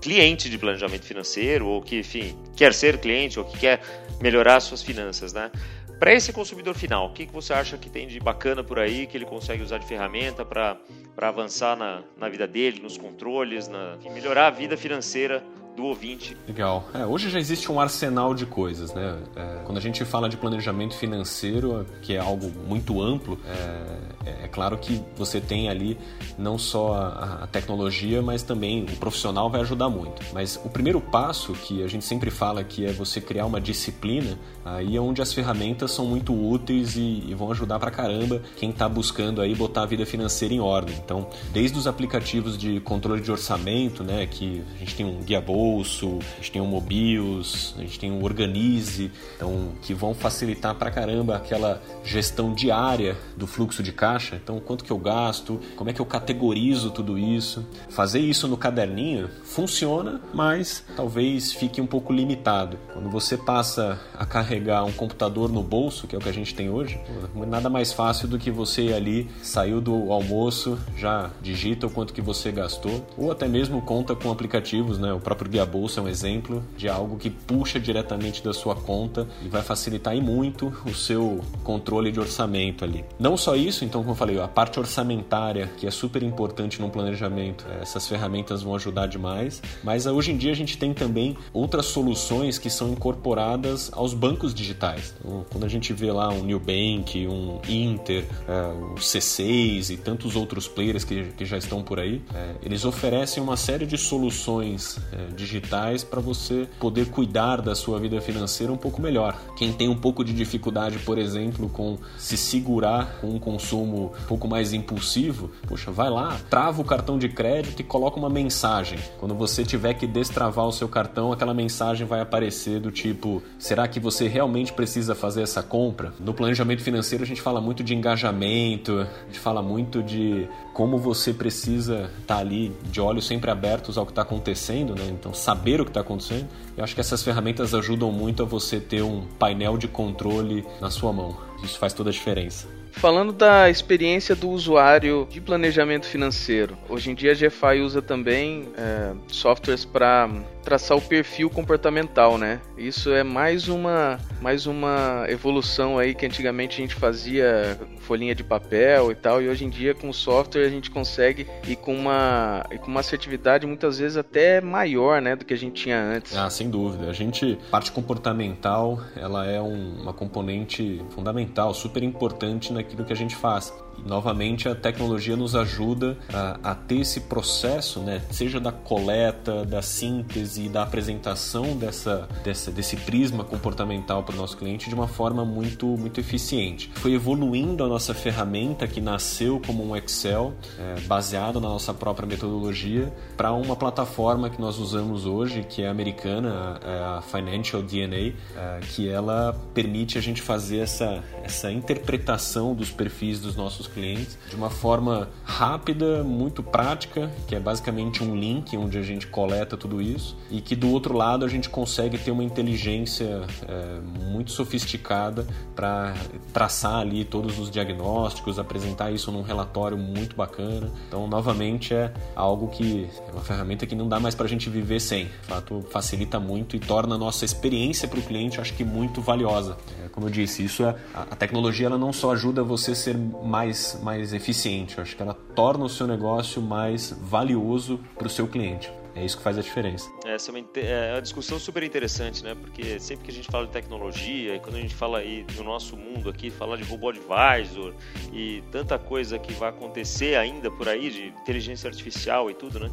cliente 0.00 0.50
de 0.50 0.58
planejamento 0.58 1.04
financeiro 1.04 1.66
ou 1.66 1.82
que, 1.82 1.98
enfim, 1.98 2.36
quer 2.56 2.72
ser 2.74 2.98
cliente 2.98 3.38
ou 3.38 3.44
que 3.44 3.58
quer 3.58 3.80
melhorar 4.20 4.60
suas 4.60 4.82
finanças, 4.82 5.32
né? 5.32 5.50
Para 5.98 6.12
esse 6.12 6.30
consumidor 6.30 6.74
final, 6.74 7.06
o 7.06 7.12
que, 7.12 7.26
que 7.26 7.32
você 7.32 7.54
acha 7.54 7.78
que 7.78 7.88
tem 7.88 8.06
de 8.06 8.20
bacana 8.20 8.62
por 8.62 8.78
aí, 8.78 9.06
que 9.06 9.16
ele 9.16 9.24
consegue 9.24 9.62
usar 9.62 9.78
de 9.78 9.86
ferramenta 9.86 10.44
para 10.44 10.76
avançar 11.16 11.74
na, 11.74 12.02
na 12.18 12.28
vida 12.28 12.46
dele, 12.46 12.80
nos 12.82 12.98
controles, 12.98 13.66
na, 13.66 13.96
melhorar 14.12 14.48
a 14.48 14.50
vida 14.50 14.76
financeira 14.76 15.42
do 15.76 15.84
ouvinte. 15.84 16.36
Legal. 16.48 16.88
É, 16.94 17.04
hoje 17.04 17.28
já 17.28 17.38
existe 17.38 17.70
um 17.70 17.78
arsenal 17.78 18.34
de 18.34 18.46
coisas, 18.46 18.92
né? 18.94 19.18
É, 19.36 19.60
quando 19.64 19.76
a 19.76 19.80
gente 19.80 20.04
fala 20.04 20.28
de 20.28 20.36
planejamento 20.36 20.96
financeiro, 20.96 21.86
que 22.00 22.14
é 22.14 22.18
algo 22.18 22.50
muito 22.66 23.00
amplo, 23.02 23.38
é, 23.46 24.44
é, 24.44 24.48
claro 24.48 24.78
que 24.78 25.00
você 25.16 25.40
tem 25.40 25.68
ali 25.68 25.98
não 26.38 26.58
só 26.58 26.94
a, 26.94 27.44
a, 27.44 27.46
tecnologia, 27.46 28.22
mas 28.22 28.42
também 28.42 28.84
o 28.84 28.96
profissional 28.96 29.50
vai 29.50 29.60
ajudar 29.60 29.90
muito. 29.90 30.22
Mas 30.32 30.58
o 30.64 30.70
primeiro 30.70 31.00
passo 31.00 31.52
que 31.52 31.82
a 31.82 31.86
gente 31.86 32.04
sempre 32.04 32.30
fala 32.30 32.64
que 32.64 32.86
é 32.86 32.92
você 32.92 33.20
criar 33.20 33.44
uma 33.44 33.60
disciplina, 33.60 34.38
aí 34.64 34.96
é 34.96 35.00
onde 35.00 35.20
as 35.20 35.32
ferramentas 35.32 35.90
são 35.92 36.06
muito 36.06 36.32
úteis 36.32 36.96
e, 36.96 37.22
e 37.28 37.34
vão 37.34 37.50
ajudar 37.50 37.78
pra 37.78 37.90
caramba 37.90 38.42
quem 38.56 38.70
está 38.70 38.88
buscando 38.88 39.42
aí 39.42 39.54
botar 39.54 39.82
a 39.82 39.86
vida 39.86 40.06
financeira 40.06 40.54
em 40.54 40.60
ordem. 40.60 40.96
Então, 40.96 41.28
desde 41.52 41.78
os 41.78 41.86
aplicativos 41.86 42.56
de 42.56 42.80
controle 42.80 43.20
de 43.20 43.30
orçamento, 43.30 44.02
né, 44.02 44.26
que 44.26 44.64
a 44.74 44.78
gente 44.78 44.96
tem 44.96 45.04
um 45.04 45.22
guia 45.22 45.40
boa 45.40 45.65
Bolso, 45.66 46.20
a 46.20 46.36
gente 46.36 46.52
tem 46.52 46.62
o 46.62 46.64
Mobius, 46.64 47.74
a 47.76 47.80
gente 47.80 47.98
tem 47.98 48.12
o 48.12 48.22
Organize, 48.22 49.10
então 49.34 49.72
que 49.82 49.92
vão 49.92 50.14
facilitar 50.14 50.76
pra 50.76 50.92
caramba 50.92 51.34
aquela 51.34 51.82
gestão 52.04 52.54
diária 52.54 53.16
do 53.36 53.48
fluxo 53.48 53.82
de 53.82 53.90
caixa. 53.90 54.36
Então, 54.36 54.60
quanto 54.60 54.84
que 54.84 54.92
eu 54.92 54.98
gasto, 54.98 55.60
como 55.74 55.90
é 55.90 55.92
que 55.92 56.00
eu 56.00 56.06
categorizo 56.06 56.92
tudo 56.92 57.18
isso. 57.18 57.66
Fazer 57.88 58.20
isso 58.20 58.46
no 58.46 58.56
caderninho 58.56 59.28
funciona, 59.42 60.20
mas 60.32 60.84
talvez 60.94 61.52
fique 61.52 61.80
um 61.80 61.86
pouco 61.86 62.12
limitado. 62.12 62.78
Quando 62.92 63.10
você 63.10 63.36
passa 63.36 64.00
a 64.16 64.24
carregar 64.24 64.84
um 64.84 64.92
computador 64.92 65.50
no 65.50 65.64
bolso, 65.64 66.06
que 66.06 66.14
é 66.14 66.18
o 66.18 66.22
que 66.22 66.28
a 66.28 66.32
gente 66.32 66.54
tem 66.54 66.70
hoje, 66.70 67.00
nada 67.34 67.68
mais 67.68 67.92
fácil 67.92 68.28
do 68.28 68.38
que 68.38 68.52
você 68.52 68.92
ali 68.92 69.28
saiu 69.42 69.80
do 69.80 70.12
almoço, 70.12 70.78
já 70.96 71.30
digita 71.42 71.88
o 71.88 71.90
quanto 71.90 72.14
que 72.14 72.22
você 72.22 72.52
gastou, 72.52 73.04
ou 73.18 73.32
até 73.32 73.48
mesmo 73.48 73.82
conta 73.82 74.14
com 74.14 74.30
aplicativos, 74.30 74.98
né? 74.98 75.12
O 75.12 75.18
próprio 75.18 75.55
a 75.58 75.66
Bolsa 75.66 76.00
é 76.00 76.02
um 76.02 76.08
exemplo 76.08 76.62
de 76.76 76.88
algo 76.88 77.16
que 77.16 77.30
puxa 77.30 77.78
diretamente 77.78 78.42
da 78.42 78.52
sua 78.52 78.74
conta 78.74 79.26
e 79.44 79.48
vai 79.48 79.62
facilitar 79.62 80.16
e 80.16 80.20
muito 80.20 80.72
o 80.84 80.94
seu 80.94 81.40
controle 81.62 82.10
de 82.10 82.20
orçamento 82.20 82.84
ali. 82.84 83.04
Não 83.18 83.36
só 83.36 83.56
isso, 83.56 83.84
então, 83.84 84.00
como 84.00 84.12
eu 84.12 84.16
falei, 84.16 84.40
a 84.40 84.48
parte 84.48 84.78
orçamentária, 84.78 85.70
que 85.76 85.86
é 85.86 85.90
super 85.90 86.22
importante 86.22 86.80
no 86.80 86.90
planejamento, 86.90 87.66
essas 87.80 88.06
ferramentas 88.06 88.62
vão 88.62 88.74
ajudar 88.74 89.06
demais, 89.06 89.62
mas 89.82 90.06
hoje 90.06 90.32
em 90.32 90.36
dia 90.36 90.52
a 90.52 90.56
gente 90.56 90.76
tem 90.78 90.92
também 90.92 91.36
outras 91.52 91.86
soluções 91.86 92.58
que 92.58 92.70
são 92.70 92.90
incorporadas 92.90 93.90
aos 93.92 94.14
bancos 94.14 94.54
digitais. 94.54 95.14
Então, 95.20 95.44
quando 95.50 95.64
a 95.64 95.68
gente 95.68 95.92
vê 95.92 96.10
lá 96.10 96.28
um 96.28 96.42
New 96.42 96.60
Bank, 96.60 97.26
um 97.26 97.60
Inter, 97.68 98.24
é, 98.48 98.92
o 98.92 98.94
C6 98.94 99.90
e 99.90 99.96
tantos 99.96 100.36
outros 100.36 100.68
players 100.68 101.04
que, 101.04 101.26
já 101.40 101.56
estão 101.56 101.82
por 101.82 102.00
aí, 102.00 102.22
eles 102.62 102.84
oferecem 102.84 103.42
uma 103.42 103.56
série 103.56 103.86
de 103.86 103.96
soluções 103.96 104.98
é, 105.12 105.32
digitais 105.46 106.04
para 106.04 106.20
você 106.20 106.68
poder 106.78 107.06
cuidar 107.06 107.62
da 107.62 107.74
sua 107.74 107.98
vida 107.98 108.20
financeira 108.20 108.72
um 108.72 108.76
pouco 108.76 109.00
melhor. 109.00 109.36
Quem 109.56 109.72
tem 109.72 109.88
um 109.88 109.96
pouco 109.96 110.24
de 110.24 110.32
dificuldade, 110.32 110.98
por 110.98 111.18
exemplo, 111.18 111.68
com 111.68 111.98
se 112.18 112.36
segurar 112.36 113.18
com 113.20 113.28
um 113.28 113.38
consumo 113.38 114.12
um 114.22 114.26
pouco 114.26 114.48
mais 114.48 114.72
impulsivo, 114.72 115.50
poxa, 115.66 115.90
vai 115.90 116.10
lá, 116.10 116.38
trava 116.50 116.80
o 116.80 116.84
cartão 116.84 117.18
de 117.18 117.28
crédito 117.28 117.80
e 117.80 117.84
coloca 117.84 118.18
uma 118.18 118.28
mensagem. 118.28 118.98
Quando 119.18 119.34
você 119.34 119.64
tiver 119.64 119.94
que 119.94 120.06
destravar 120.06 120.66
o 120.66 120.72
seu 120.72 120.88
cartão, 120.88 121.32
aquela 121.32 121.54
mensagem 121.54 122.06
vai 122.06 122.20
aparecer 122.20 122.80
do 122.80 122.90
tipo: 122.90 123.42
será 123.58 123.86
que 123.88 124.00
você 124.00 124.28
realmente 124.28 124.72
precisa 124.72 125.14
fazer 125.14 125.42
essa 125.42 125.62
compra? 125.62 126.12
No 126.20 126.34
planejamento 126.34 126.82
financeiro 126.82 127.24
a 127.24 127.26
gente 127.26 127.40
fala 127.40 127.60
muito 127.60 127.82
de 127.82 127.94
engajamento, 127.94 129.00
a 129.00 129.26
gente 129.26 129.38
fala 129.38 129.62
muito 129.62 130.02
de 130.02 130.48
como 130.72 130.98
você 130.98 131.32
precisa 131.32 132.10
estar 132.20 132.34
tá 132.34 132.40
ali 132.40 132.72
de 132.90 133.00
olhos 133.00 133.26
sempre 133.26 133.50
abertos 133.50 133.96
ao 133.96 134.04
que 134.04 134.12
está 134.12 134.22
acontecendo, 134.22 134.94
né? 134.94 135.06
Então 135.08 135.32
saber 135.36 135.80
o 135.80 135.84
que 135.84 135.90
está 135.90 136.00
acontecendo. 136.00 136.48
Eu 136.76 136.84
acho 136.84 136.94
que 136.94 137.00
essas 137.00 137.22
ferramentas 137.22 137.74
ajudam 137.74 138.10
muito 138.10 138.42
a 138.42 138.46
você 138.46 138.80
ter 138.80 139.02
um 139.02 139.22
painel 139.38 139.76
de 139.76 139.88
controle 139.88 140.64
na 140.80 140.90
sua 140.90 141.12
mão. 141.12 141.36
Isso 141.62 141.78
faz 141.78 141.92
toda 141.92 142.10
a 142.10 142.12
diferença. 142.12 142.68
Falando 142.92 143.32
da 143.32 143.68
experiência 143.68 144.34
do 144.34 144.48
usuário 144.48 145.28
de 145.30 145.38
planejamento 145.38 146.06
financeiro, 146.06 146.78
hoje 146.88 147.10
em 147.10 147.14
dia 147.14 147.32
a 147.32 147.34
GFI 147.34 147.82
usa 147.82 148.00
também 148.00 148.68
é, 148.76 149.12
softwares 149.28 149.84
para 149.84 150.30
traçar 150.66 150.98
o 150.98 151.00
perfil 151.00 151.48
comportamental, 151.48 152.36
né? 152.36 152.60
Isso 152.76 153.12
é 153.12 153.22
mais 153.22 153.68
uma, 153.68 154.18
mais 154.42 154.66
uma 154.66 155.24
evolução 155.28 155.96
aí 155.96 156.12
que 156.12 156.26
antigamente 156.26 156.74
a 156.74 156.80
gente 156.80 156.96
fazia 156.96 157.78
folhinha 158.00 158.34
de 158.34 158.42
papel 158.42 159.12
e 159.12 159.14
tal, 159.14 159.40
e 159.40 159.48
hoje 159.48 159.64
em 159.64 159.70
dia 159.70 159.94
com 159.94 160.12
software 160.12 160.66
a 160.66 160.68
gente 160.68 160.90
consegue 160.90 161.46
ir 161.68 161.76
com 161.76 161.94
uma, 161.94 162.64
ir 162.72 162.78
com 162.78 162.88
uma 162.88 162.98
assertividade 162.98 163.64
muitas 163.64 164.00
vezes 164.00 164.16
até 164.16 164.60
maior, 164.60 165.22
né, 165.22 165.36
do 165.36 165.44
que 165.44 165.54
a 165.54 165.56
gente 165.56 165.84
tinha 165.84 166.02
antes. 166.02 166.36
Ah, 166.36 166.50
sem 166.50 166.68
dúvida. 166.68 167.08
A 167.08 167.12
gente, 167.12 167.56
parte 167.70 167.92
comportamental, 167.92 169.00
ela 169.14 169.46
é 169.46 169.62
um, 169.62 170.02
uma 170.02 170.12
componente 170.12 171.00
fundamental, 171.10 171.72
super 171.74 172.02
importante 172.02 172.72
naquilo 172.72 173.04
que 173.04 173.12
a 173.12 173.16
gente 173.16 173.36
faz. 173.36 173.72
Novamente 174.04 174.68
a 174.68 174.74
tecnologia 174.74 175.36
nos 175.36 175.54
ajuda 175.54 176.16
a, 176.32 176.70
a, 176.70 176.74
ter 176.74 177.00
esse 177.00 177.20
processo, 177.20 178.00
né, 178.00 178.22
seja 178.30 178.60
da 178.60 178.72
coleta, 178.72 179.64
da 179.64 179.82
síntese, 179.82 180.68
da 180.68 180.82
apresentação 180.82 181.76
dessa, 181.76 182.28
dessa 182.44 182.70
desse 182.70 182.96
prisma 182.96 183.44
comportamental 183.44 184.22
para 184.22 184.34
o 184.34 184.38
nosso 184.38 184.56
cliente 184.56 184.88
de 184.88 184.94
uma 184.94 185.08
forma 185.08 185.44
muito, 185.44 185.86
muito 185.86 186.20
eficiente. 186.20 186.90
Foi 186.96 187.12
evoluindo 187.12 187.84
a 187.84 187.88
nossa 187.88 188.14
ferramenta 188.14 188.86
que 188.86 189.00
nasceu 189.00 189.60
como 189.64 189.84
um 189.84 189.96
Excel, 189.96 190.54
é, 190.78 191.00
baseado 191.00 191.60
na 191.60 191.68
nossa 191.68 191.94
própria 191.94 192.26
metodologia, 192.26 193.12
para 193.36 193.52
uma 193.52 193.76
plataforma 193.76 194.50
que 194.50 194.60
nós 194.60 194.78
usamos 194.78 195.26
hoje, 195.26 195.64
que 195.68 195.82
é 195.82 195.88
americana, 195.88 196.80
a, 196.82 197.18
a 197.18 197.22
Financial 197.22 197.82
DNA, 197.82 198.16
é, 198.56 198.80
que 198.80 199.08
ela 199.08 199.58
permite 199.74 200.18
a 200.18 200.20
gente 200.20 200.42
fazer 200.42 200.78
essa, 200.78 201.22
essa 201.42 201.70
interpretação 201.70 202.74
dos 202.74 202.90
perfis 202.90 203.40
dos 203.40 203.56
nossos 203.56 203.85
clientes 203.86 204.38
de 204.48 204.56
uma 204.56 204.70
forma 204.70 205.28
rápida, 205.44 206.22
muito 206.24 206.62
prática, 206.62 207.30
que 207.46 207.54
é 207.54 207.60
basicamente 207.60 208.22
um 208.22 208.34
link 208.34 208.76
onde 208.76 208.98
a 208.98 209.02
gente 209.02 209.26
coleta 209.26 209.76
tudo 209.76 210.00
isso 210.00 210.36
e 210.50 210.60
que 210.60 210.76
do 210.76 210.90
outro 210.90 211.16
lado 211.16 211.44
a 211.44 211.48
gente 211.48 211.68
consegue 211.68 212.18
ter 212.18 212.30
uma 212.30 212.44
inteligência 212.44 213.42
é, 213.66 214.00
muito 214.24 214.50
sofisticada 214.50 215.46
para 215.74 216.14
traçar 216.52 217.00
ali 217.00 217.24
todos 217.24 217.58
os 217.58 217.70
diagnósticos, 217.70 218.58
apresentar 218.58 219.10
isso 219.10 219.30
num 219.30 219.42
relatório 219.42 219.96
muito 219.96 220.36
bacana. 220.36 220.90
Então, 221.06 221.26
novamente, 221.26 221.94
é 221.94 222.12
algo 222.34 222.68
que 222.68 223.08
é 223.28 223.32
uma 223.32 223.42
ferramenta 223.42 223.86
que 223.86 223.94
não 223.94 224.08
dá 224.08 224.18
mais 224.18 224.34
para 224.34 224.46
a 224.46 224.48
gente 224.48 224.68
viver 224.70 225.00
sem. 225.00 225.26
De 225.26 225.46
fato, 225.48 225.84
facilita 225.90 226.38
muito 226.40 226.76
e 226.76 226.78
torna 226.78 227.14
a 227.14 227.18
nossa 227.18 227.44
experiência 227.44 228.08
para 228.08 228.18
o 228.18 228.22
cliente, 228.22 228.60
acho 228.60 228.74
que 228.74 228.84
muito 228.84 229.20
valiosa. 229.20 229.76
É, 230.04 230.08
como 230.08 230.26
eu 230.26 230.30
disse, 230.30 230.64
isso 230.64 230.84
é, 230.84 230.94
a 231.14 231.36
tecnologia 231.36 231.86
ela 231.86 231.98
não 231.98 232.12
só 232.12 232.32
ajuda 232.32 232.62
você 232.62 232.92
a 232.92 232.94
ser 232.94 233.16
mais, 233.16 233.75
mais 234.02 234.32
eficiente, 234.32 235.00
acho 235.00 235.16
que 235.16 235.22
ela 235.22 235.34
torna 235.54 235.84
o 235.84 235.88
seu 235.88 236.06
negócio 236.06 236.60
mais 236.60 237.10
valioso 237.20 238.00
para 238.16 238.26
o 238.26 238.30
seu 238.30 238.46
cliente. 238.46 238.90
É 239.16 239.24
isso 239.24 239.38
que 239.38 239.42
faz 239.42 239.56
a 239.56 239.62
diferença. 239.62 240.10
Essa 240.26 240.50
é 240.50 240.52
uma, 240.52 240.66
é 240.76 241.14
uma, 241.14 241.22
discussão 241.22 241.58
super 241.58 241.82
interessante, 241.82 242.44
né? 242.44 242.54
Porque 242.54 243.00
sempre 243.00 243.24
que 243.24 243.30
a 243.30 243.34
gente 243.34 243.50
fala 243.50 243.64
de 243.64 243.72
tecnologia, 243.72 244.54
e 244.54 244.60
quando 244.60 244.76
a 244.76 244.80
gente 244.80 244.94
fala 244.94 245.20
aí 245.20 245.46
no 245.56 245.64
nosso 245.64 245.96
mundo 245.96 246.28
aqui, 246.28 246.50
fala 246.50 246.76
de 246.76 246.84
robô 246.84 247.08
advisor 247.08 247.94
e 248.30 248.62
tanta 248.70 248.98
coisa 248.98 249.38
que 249.38 249.54
vai 249.54 249.70
acontecer 249.70 250.36
ainda 250.36 250.70
por 250.70 250.86
aí, 250.86 251.08
de 251.08 251.28
inteligência 251.28 251.88
artificial 251.88 252.50
e 252.50 252.54
tudo, 252.54 252.78
né? 252.78 252.90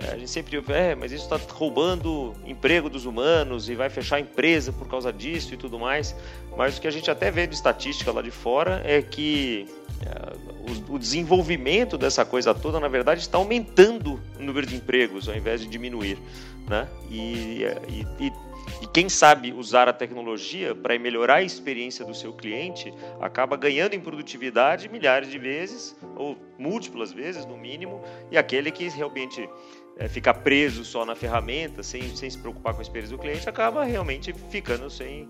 A 0.00 0.16
gente 0.16 0.30
sempre 0.30 0.60
diz, 0.60 0.70
é, 0.70 0.94
mas 0.94 1.10
isso 1.10 1.24
está 1.24 1.36
roubando 1.52 2.34
emprego 2.46 2.88
dos 2.88 3.04
humanos 3.04 3.68
e 3.68 3.74
vai 3.74 3.90
fechar 3.90 4.16
a 4.16 4.20
empresa 4.20 4.72
por 4.72 4.86
causa 4.86 5.12
disso 5.12 5.54
e 5.54 5.56
tudo 5.56 5.78
mais. 5.78 6.14
Mas 6.56 6.78
o 6.78 6.80
que 6.80 6.86
a 6.86 6.90
gente 6.90 7.10
até 7.10 7.30
vê 7.30 7.46
de 7.46 7.54
estatística 7.54 8.12
lá 8.12 8.22
de 8.22 8.30
fora 8.30 8.80
é 8.84 9.02
que 9.02 9.66
é, 10.06 10.58
o 10.88 10.98
desenvolvimento 10.98 11.98
dessa 11.98 12.24
coisa 12.24 12.54
toda, 12.54 12.78
na 12.78 12.88
verdade, 12.88 13.20
está 13.20 13.38
aumentando 13.38 14.20
o 14.38 14.42
número 14.42 14.66
de 14.66 14.76
empregos 14.76 15.28
ao 15.28 15.34
invés 15.34 15.60
de 15.60 15.66
diminuir. 15.66 16.18
Né? 16.68 16.86
E, 17.10 17.64
e, 17.88 18.06
e, 18.20 18.32
e 18.82 18.86
quem 18.92 19.08
sabe 19.08 19.52
usar 19.52 19.88
a 19.88 19.92
tecnologia 19.92 20.74
para 20.74 20.98
melhorar 20.98 21.36
a 21.36 21.42
experiência 21.42 22.04
do 22.04 22.14
seu 22.14 22.32
cliente 22.32 22.92
acaba 23.20 23.56
ganhando 23.56 23.94
em 23.94 24.00
produtividade 24.00 24.88
milhares 24.88 25.30
de 25.30 25.38
vezes, 25.38 25.96
ou 26.16 26.36
múltiplas 26.58 27.12
vezes 27.12 27.44
no 27.44 27.56
mínimo, 27.56 28.02
e 28.30 28.38
aquele 28.38 28.70
que 28.70 28.88
realmente 28.88 29.48
é, 29.98 30.08
fica 30.08 30.32
preso 30.32 30.84
só 30.84 31.04
na 31.04 31.14
ferramenta, 31.14 31.82
sem, 31.82 32.14
sem 32.14 32.30
se 32.30 32.38
preocupar 32.38 32.72
com 32.72 32.78
a 32.78 32.82
experiência 32.82 33.16
do 33.16 33.20
cliente, 33.20 33.48
acaba 33.48 33.84
realmente 33.84 34.32
ficando 34.48 34.88
sem, 34.88 35.28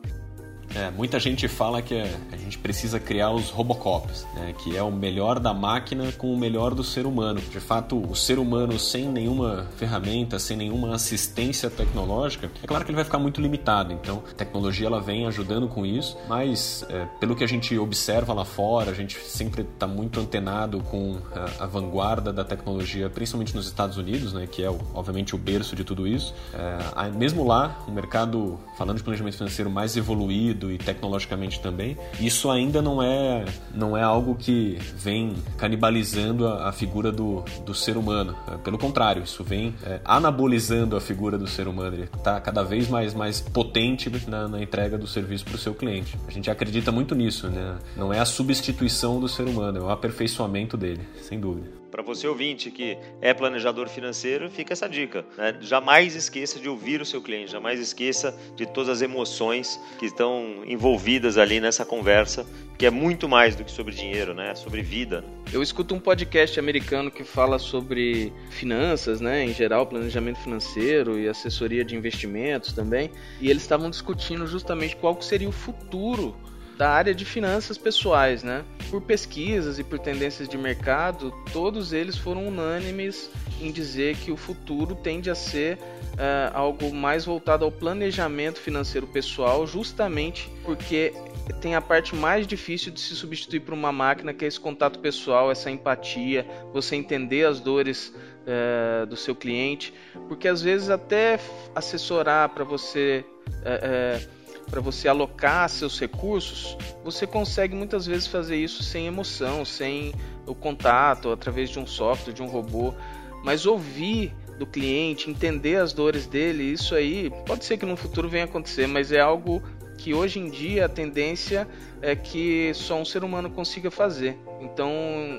é, 0.74 0.90
muita 0.90 1.18
gente 1.18 1.48
fala 1.48 1.80
que 1.80 1.94
a 1.94 2.36
gente 2.36 2.58
precisa 2.58 3.00
criar 3.00 3.30
os 3.30 3.50
Robocops, 3.50 4.26
né, 4.34 4.54
que 4.58 4.76
é 4.76 4.82
o 4.82 4.90
melhor 4.90 5.38
da 5.38 5.54
máquina 5.54 6.12
com 6.12 6.32
o 6.32 6.38
melhor 6.38 6.74
do 6.74 6.84
ser 6.84 7.06
humano. 7.06 7.40
De 7.40 7.60
fato, 7.60 7.98
o 7.98 8.14
ser 8.14 8.38
humano 8.38 8.78
sem 8.78 9.08
nenhuma 9.08 9.66
ferramenta, 9.76 10.38
sem 10.38 10.56
nenhuma 10.56 10.94
assistência 10.94 11.70
tecnológica, 11.70 12.50
é 12.62 12.66
claro 12.66 12.84
que 12.84 12.90
ele 12.90 12.96
vai 12.96 13.04
ficar 13.04 13.18
muito 13.18 13.40
limitado. 13.40 13.92
Então, 13.92 14.22
a 14.30 14.34
tecnologia 14.34 14.86
ela 14.86 15.00
vem 15.00 15.26
ajudando 15.26 15.68
com 15.68 15.86
isso, 15.86 16.16
mas 16.28 16.84
é, 16.88 17.06
pelo 17.18 17.34
que 17.34 17.44
a 17.44 17.48
gente 17.48 17.76
observa 17.78 18.32
lá 18.32 18.44
fora, 18.44 18.90
a 18.90 18.94
gente 18.94 19.18
sempre 19.18 19.62
está 19.62 19.86
muito 19.86 20.20
antenado 20.20 20.80
com 20.80 21.18
a, 21.34 21.64
a, 21.64 21.66
vanguarda 21.66 22.32
da 22.32 22.44
tecnologia, 22.44 23.08
principalmente 23.08 23.54
nos 23.54 23.66
Estados 23.66 23.96
Unidos, 23.96 24.32
né, 24.32 24.46
que 24.46 24.62
é 24.62 24.70
obviamente 24.94 25.34
o 25.34 25.38
berço 25.38 25.74
de 25.74 25.84
tudo 25.84 26.06
isso. 26.06 26.34
É, 26.54 27.10
mesmo 27.10 27.46
lá, 27.46 27.78
o 27.86 27.90
mercado, 27.90 28.58
falando 28.76 28.98
de 28.98 29.02
planejamento 29.02 29.36
financeiro 29.36 29.70
mais 29.70 29.96
evoluído, 29.96 30.57
e 30.72 30.78
tecnologicamente 30.78 31.60
também, 31.60 31.96
isso 32.20 32.50
ainda 32.50 32.82
não 32.82 33.02
é, 33.02 33.44
não 33.74 33.96
é 33.96 34.02
algo 34.02 34.34
que 34.34 34.78
vem 34.96 35.34
canibalizando 35.56 36.46
a, 36.46 36.68
a 36.68 36.72
figura 36.72 37.12
do, 37.12 37.44
do 37.64 37.74
ser 37.74 37.96
humano. 37.96 38.34
É, 38.50 38.56
pelo 38.58 38.78
contrário, 38.78 39.22
isso 39.22 39.44
vem 39.44 39.74
é, 39.84 40.00
anabolizando 40.04 40.96
a 40.96 41.00
figura 41.00 41.38
do 41.38 41.46
ser 41.46 41.68
humano. 41.68 41.96
Ele 41.96 42.04
está 42.04 42.40
cada 42.40 42.62
vez 42.62 42.88
mais, 42.88 43.14
mais 43.14 43.40
potente 43.40 44.10
na, 44.28 44.48
na 44.48 44.62
entrega 44.62 44.98
do 44.98 45.06
serviço 45.06 45.44
para 45.44 45.54
o 45.54 45.58
seu 45.58 45.74
cliente. 45.74 46.16
A 46.26 46.30
gente 46.30 46.50
acredita 46.50 46.90
muito 46.90 47.14
nisso, 47.14 47.48
né? 47.48 47.76
Não 47.96 48.12
é 48.12 48.18
a 48.18 48.24
substituição 48.24 49.20
do 49.20 49.28
ser 49.28 49.46
humano, 49.46 49.78
é 49.78 49.82
o 49.82 49.90
aperfeiçoamento 49.90 50.76
dele, 50.76 51.02
sem 51.22 51.38
dúvida. 51.38 51.78
Para 51.90 52.02
você 52.02 52.28
ouvinte 52.28 52.70
que 52.70 52.98
é 53.20 53.32
planejador 53.32 53.88
financeiro, 53.88 54.50
fica 54.50 54.72
essa 54.72 54.88
dica. 54.88 55.24
Né? 55.36 55.56
Jamais 55.60 56.14
esqueça 56.14 56.58
de 56.58 56.68
ouvir 56.68 57.00
o 57.00 57.06
seu 57.06 57.22
cliente, 57.22 57.52
jamais 57.52 57.80
esqueça 57.80 58.38
de 58.54 58.66
todas 58.66 58.88
as 58.88 59.02
emoções 59.02 59.80
que 59.98 60.06
estão 60.06 60.62
envolvidas 60.66 61.38
ali 61.38 61.60
nessa 61.60 61.84
conversa, 61.84 62.46
que 62.76 62.86
é 62.86 62.90
muito 62.90 63.28
mais 63.28 63.56
do 63.56 63.64
que 63.64 63.70
sobre 63.72 63.94
dinheiro, 63.94 64.34
né? 64.34 64.50
É 64.50 64.54
sobre 64.54 64.82
vida. 64.82 65.24
Eu 65.52 65.62
escuto 65.62 65.94
um 65.94 65.98
podcast 65.98 66.60
americano 66.60 67.10
que 67.10 67.24
fala 67.24 67.58
sobre 67.58 68.32
finanças, 68.50 69.20
né? 69.20 69.44
Em 69.44 69.52
geral, 69.52 69.86
planejamento 69.86 70.38
financeiro 70.38 71.18
e 71.18 71.28
assessoria 71.28 71.84
de 71.84 71.96
investimentos 71.96 72.72
também. 72.72 73.10
E 73.40 73.50
eles 73.50 73.62
estavam 73.62 73.90
discutindo 73.90 74.46
justamente 74.46 74.94
qual 74.94 75.20
seria 75.20 75.48
o 75.48 75.52
futuro 75.52 76.36
da 76.78 76.90
área 76.90 77.12
de 77.12 77.24
finanças 77.24 77.76
pessoais, 77.76 78.44
né? 78.44 78.64
Por 78.88 79.02
pesquisas 79.02 79.80
e 79.80 79.84
por 79.84 79.98
tendências 79.98 80.48
de 80.48 80.56
mercado, 80.56 81.34
todos 81.52 81.92
eles 81.92 82.16
foram 82.16 82.46
unânimes 82.46 83.28
em 83.60 83.72
dizer 83.72 84.16
que 84.16 84.30
o 84.30 84.36
futuro 84.36 84.94
tende 84.94 85.28
a 85.28 85.34
ser 85.34 85.76
uh, 85.76 86.54
algo 86.54 86.94
mais 86.94 87.24
voltado 87.24 87.64
ao 87.64 87.72
planejamento 87.72 88.60
financeiro 88.60 89.08
pessoal, 89.08 89.66
justamente 89.66 90.48
porque 90.64 91.12
tem 91.60 91.74
a 91.74 91.80
parte 91.80 92.14
mais 92.14 92.46
difícil 92.46 92.92
de 92.92 93.00
se 93.00 93.16
substituir 93.16 93.60
por 93.60 93.74
uma 93.74 93.90
máquina, 93.90 94.32
que 94.32 94.44
é 94.44 94.48
esse 94.48 94.60
contato 94.60 95.00
pessoal, 95.00 95.50
essa 95.50 95.68
empatia, 95.72 96.46
você 96.72 96.94
entender 96.94 97.44
as 97.44 97.58
dores 97.58 98.14
uh, 98.46 99.04
do 99.04 99.16
seu 99.16 99.34
cliente, 99.34 99.92
porque 100.28 100.46
às 100.46 100.62
vezes 100.62 100.90
até 100.90 101.40
assessorar 101.74 102.50
para 102.50 102.62
você 102.62 103.24
uh, 103.48 104.37
para 104.68 104.80
você 104.80 105.08
alocar 105.08 105.68
seus 105.68 105.98
recursos, 105.98 106.76
você 107.02 107.26
consegue 107.26 107.74
muitas 107.74 108.06
vezes 108.06 108.26
fazer 108.26 108.56
isso 108.56 108.82
sem 108.82 109.06
emoção, 109.06 109.64
sem 109.64 110.14
o 110.46 110.54
contato, 110.54 111.30
através 111.30 111.70
de 111.70 111.78
um 111.78 111.86
software, 111.86 112.32
de 112.32 112.42
um 112.42 112.46
robô. 112.46 112.94
Mas 113.42 113.66
ouvir 113.66 114.34
do 114.58 114.66
cliente, 114.66 115.30
entender 115.30 115.76
as 115.76 115.92
dores 115.92 116.26
dele, 116.26 116.64
isso 116.64 116.94
aí 116.94 117.30
pode 117.46 117.64
ser 117.64 117.78
que 117.78 117.86
no 117.86 117.96
futuro 117.96 118.28
venha 118.28 118.44
acontecer, 118.44 118.86
mas 118.86 119.12
é 119.12 119.20
algo 119.20 119.62
que 119.96 120.14
hoje 120.14 120.38
em 120.38 120.48
dia 120.48 120.86
a 120.86 120.88
tendência 120.88 121.66
é 122.00 122.14
que 122.14 122.72
só 122.74 123.00
um 123.00 123.04
ser 123.04 123.24
humano 123.24 123.50
consiga 123.50 123.90
fazer. 123.90 124.38
Então, 124.60 124.90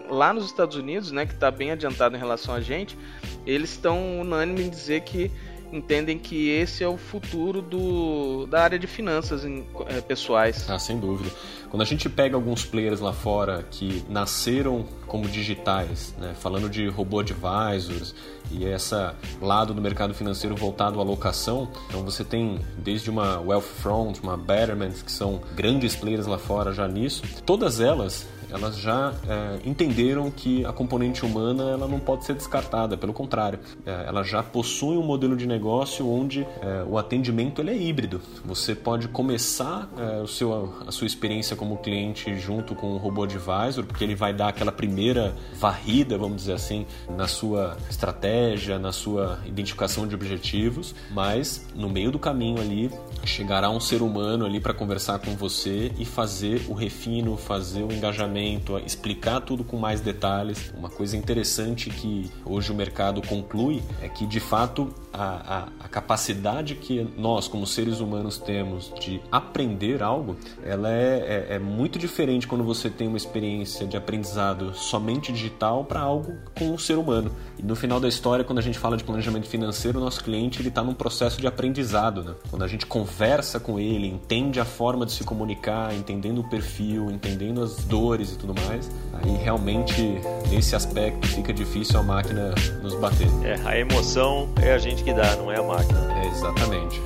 lá 0.09 0.33
nos 0.33 0.45
Estados 0.45 0.75
Unidos, 0.75 1.11
né, 1.11 1.25
que 1.25 1.33
está 1.33 1.49
bem 1.49 1.71
adiantado 1.71 2.15
em 2.15 2.19
relação 2.19 2.53
a 2.53 2.61
gente, 2.61 2.97
eles 3.45 3.71
estão 3.71 4.19
unânimes 4.19 4.67
em 4.67 4.69
dizer 4.69 5.01
que 5.01 5.31
entendem 5.71 6.17
que 6.17 6.49
esse 6.49 6.83
é 6.83 6.87
o 6.87 6.97
futuro 6.97 7.61
do, 7.61 8.45
da 8.47 8.61
área 8.61 8.79
de 8.79 8.87
finanças 8.87 9.45
em, 9.45 9.65
é, 9.87 10.01
pessoais. 10.01 10.69
Ah, 10.69 10.79
sem 10.79 10.99
dúvida. 10.99 11.29
Quando 11.69 11.81
a 11.81 11.85
gente 11.85 12.09
pega 12.09 12.35
alguns 12.35 12.65
players 12.65 12.99
lá 12.99 13.13
fora 13.13 13.63
que 13.69 14.03
nasceram 14.09 14.85
como 15.05 15.27
digitais, 15.27 16.15
né, 16.17 16.33
falando 16.39 16.69
de 16.69 16.87
robô 16.87 17.19
advisors 17.19 18.15
e 18.51 18.65
essa 18.65 19.15
lado 19.39 19.73
do 19.73 19.81
mercado 19.81 20.13
financeiro 20.13 20.55
voltado 20.55 20.99
à 20.99 21.03
locação, 21.03 21.69
então 21.87 22.03
você 22.03 22.23
tem 22.23 22.59
desde 22.77 23.09
uma 23.09 23.39
Wealthfront, 23.39 24.19
uma 24.23 24.35
Betterment, 24.35 25.03
que 25.05 25.11
são 25.11 25.41
grandes 25.55 25.95
players 25.95 26.25
lá 26.25 26.39
fora 26.39 26.73
já 26.73 26.87
nisso, 26.87 27.21
todas 27.45 27.79
elas 27.79 28.27
elas 28.51 28.77
já 28.77 29.13
é, 29.27 29.67
entenderam 29.67 30.29
que 30.31 30.65
a 30.65 30.73
componente 30.73 31.25
humana 31.25 31.71
ela 31.71 31.87
não 31.87 31.99
pode 31.99 32.25
ser 32.25 32.33
descartada, 32.33 32.97
pelo 32.97 33.13
contrário, 33.13 33.59
é, 33.85 34.05
ela 34.07 34.23
já 34.23 34.41
possui 34.41 34.97
um 34.97 35.03
modelo 35.03 35.35
de 35.35 35.45
negócio 35.45 36.07
onde 36.09 36.45
é, 36.61 36.83
o 36.87 36.97
atendimento 36.97 37.61
ele 37.61 37.71
é 37.71 37.77
híbrido. 37.77 38.21
Você 38.45 38.75
pode 38.75 39.07
começar 39.07 39.89
é, 39.97 40.21
o 40.21 40.27
seu, 40.27 40.73
a 40.87 40.91
sua 40.91 41.07
experiência 41.07 41.55
como 41.55 41.77
cliente 41.77 42.37
junto 42.37 42.75
com 42.75 42.93
o 42.93 42.97
robô 42.97 43.23
advisor, 43.23 43.85
porque 43.85 44.03
ele 44.03 44.15
vai 44.15 44.33
dar 44.33 44.49
aquela 44.49 44.71
primeira 44.71 45.35
varrida, 45.55 46.17
vamos 46.17 46.37
dizer 46.37 46.53
assim, 46.53 46.85
na 47.15 47.27
sua 47.27 47.77
estratégia, 47.89 48.79
na 48.79 48.91
sua 48.91 49.39
identificação 49.45 50.07
de 50.07 50.15
objetivos, 50.15 50.95
mas 51.11 51.67
no 51.75 51.89
meio 51.89 52.11
do 52.11 52.19
caminho 52.19 52.61
ali 52.61 52.91
chegará 53.29 53.69
um 53.69 53.79
ser 53.79 54.01
humano 54.01 54.45
ali 54.45 54.59
para 54.59 54.73
conversar 54.73 55.19
com 55.19 55.35
você 55.35 55.91
e 55.97 56.05
fazer 56.05 56.65
o 56.67 56.73
refino, 56.73 57.37
fazer 57.37 57.83
o 57.83 57.91
engajamento, 57.91 58.77
explicar 58.79 59.39
tudo 59.41 59.63
com 59.63 59.77
mais 59.77 60.01
detalhes. 60.01 60.73
Uma 60.75 60.89
coisa 60.89 61.15
interessante 61.15 61.89
que 61.89 62.29
hoje 62.43 62.71
o 62.71 62.75
mercado 62.75 63.21
conclui 63.21 63.81
é 64.01 64.09
que 64.09 64.25
de 64.25 64.39
fato 64.39 64.93
a, 65.13 65.23
a, 65.23 65.85
a 65.85 65.87
capacidade 65.87 66.75
que 66.75 67.07
nós 67.17 67.47
como 67.47 67.65
seres 67.65 67.99
humanos 67.99 68.37
temos 68.37 68.91
de 68.99 69.21
aprender 69.31 70.01
algo, 70.01 70.37
ela 70.63 70.91
é, 70.91 71.47
é, 71.49 71.55
é 71.55 71.59
muito 71.59 71.99
diferente 71.99 72.47
quando 72.47 72.63
você 72.63 72.89
tem 72.89 73.07
uma 73.07 73.17
experiência 73.17 73.85
de 73.85 73.97
aprendizado 73.97 74.73
somente 74.73 75.31
digital 75.31 75.83
para 75.83 75.99
algo 75.99 76.37
com 76.57 76.71
um 76.71 76.77
ser 76.77 76.97
humano. 76.97 77.31
E 77.57 77.63
no 77.63 77.75
final 77.75 77.99
da 77.99 78.07
história, 78.07 78.43
quando 78.43 78.59
a 78.59 78.61
gente 78.61 78.79
fala 78.79 78.97
de 78.97 79.03
planejamento 79.03 79.47
financeiro, 79.47 79.99
o 79.99 80.01
nosso 80.03 80.23
cliente 80.23 80.61
ele 80.61 80.69
está 80.69 80.83
num 80.83 80.93
processo 80.93 81.39
de 81.39 81.47
aprendizado, 81.47 82.23
né? 82.23 82.35
Quando 82.49 82.63
a 82.63 82.67
gente 82.67 82.85
conversa 83.19 83.59
com 83.59 83.77
ele, 83.77 84.07
entende 84.07 84.61
a 84.61 84.65
forma 84.65 85.05
de 85.05 85.11
se 85.11 85.25
comunicar, 85.25 85.93
entendendo 85.93 86.39
o 86.39 86.43
perfil, 86.49 87.11
entendendo 87.11 87.61
as 87.61 87.83
dores 87.83 88.31
e 88.31 88.37
tudo 88.37 88.55
mais, 88.65 88.89
aí 89.11 89.35
realmente 89.43 90.21
nesse 90.49 90.73
aspecto 90.73 91.27
fica 91.27 91.51
difícil 91.51 91.99
a 91.99 92.03
máquina 92.03 92.55
nos 92.81 92.95
bater. 92.95 93.27
É, 93.43 93.59
a 93.67 93.77
emoção 93.77 94.47
é 94.61 94.71
a 94.71 94.77
gente 94.77 95.03
que 95.03 95.13
dá, 95.13 95.35
não 95.35 95.51
é 95.51 95.57
a 95.57 95.63
máquina. 95.63 95.99
É, 96.13 96.27
exatamente. 96.27 97.01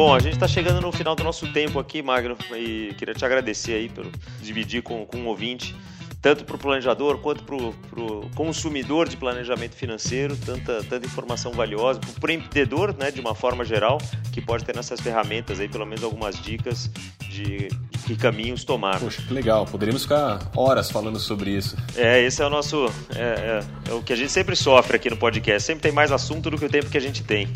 Bom, 0.00 0.14
a 0.14 0.18
gente 0.18 0.32
está 0.32 0.48
chegando 0.48 0.80
no 0.80 0.90
final 0.90 1.14
do 1.14 1.22
nosso 1.22 1.52
tempo 1.52 1.78
aqui, 1.78 2.00
Magno, 2.00 2.34
e 2.56 2.94
queria 2.96 3.12
te 3.12 3.22
agradecer 3.22 3.74
aí 3.74 3.90
por 3.90 4.10
dividir 4.40 4.82
com, 4.82 5.04
com 5.04 5.18
um 5.18 5.26
ouvinte 5.26 5.76
tanto 6.22 6.42
para 6.44 6.56
o 6.56 6.58
planejador 6.58 7.18
quanto 7.18 7.44
para 7.44 7.54
o 7.54 8.30
consumidor 8.34 9.08
de 9.10 9.18
planejamento 9.18 9.74
financeiro, 9.74 10.34
tanta, 10.38 10.82
tanta 10.84 11.06
informação 11.06 11.52
valiosa, 11.52 12.00
para 12.18 12.30
o 12.30 12.32
empreendedor, 12.32 12.94
né, 12.98 13.10
de 13.10 13.20
uma 13.20 13.34
forma 13.34 13.62
geral, 13.62 13.98
que 14.32 14.40
pode 14.40 14.64
ter 14.64 14.74
nessas 14.74 15.00
ferramentas 15.00 15.60
aí 15.60 15.68
pelo 15.68 15.84
menos 15.84 16.02
algumas 16.02 16.40
dicas 16.40 16.90
de 17.18 17.68
que 18.06 18.16
caminhos 18.16 18.64
tomar. 18.64 19.00
Poxa, 19.00 19.20
que 19.20 19.32
legal, 19.32 19.66
poderíamos 19.66 20.02
ficar 20.02 20.50
horas 20.56 20.90
falando 20.90 21.18
sobre 21.18 21.50
isso. 21.50 21.76
É, 21.94 22.22
esse 22.22 22.42
é 22.42 22.46
o 22.46 22.50
nosso. 22.50 22.86
É, 23.14 23.20
é, 23.20 23.90
é 23.90 23.92
o 23.92 24.02
que 24.02 24.14
a 24.14 24.16
gente 24.16 24.32
sempre 24.32 24.56
sofre 24.56 24.96
aqui 24.96 25.10
no 25.10 25.16
podcast, 25.16 25.66
sempre 25.66 25.82
tem 25.82 25.92
mais 25.92 26.10
assunto 26.10 26.50
do 26.50 26.58
que 26.58 26.64
o 26.64 26.70
tempo 26.70 26.88
que 26.88 26.98
a 26.98 27.00
gente 27.00 27.22
tem. 27.22 27.48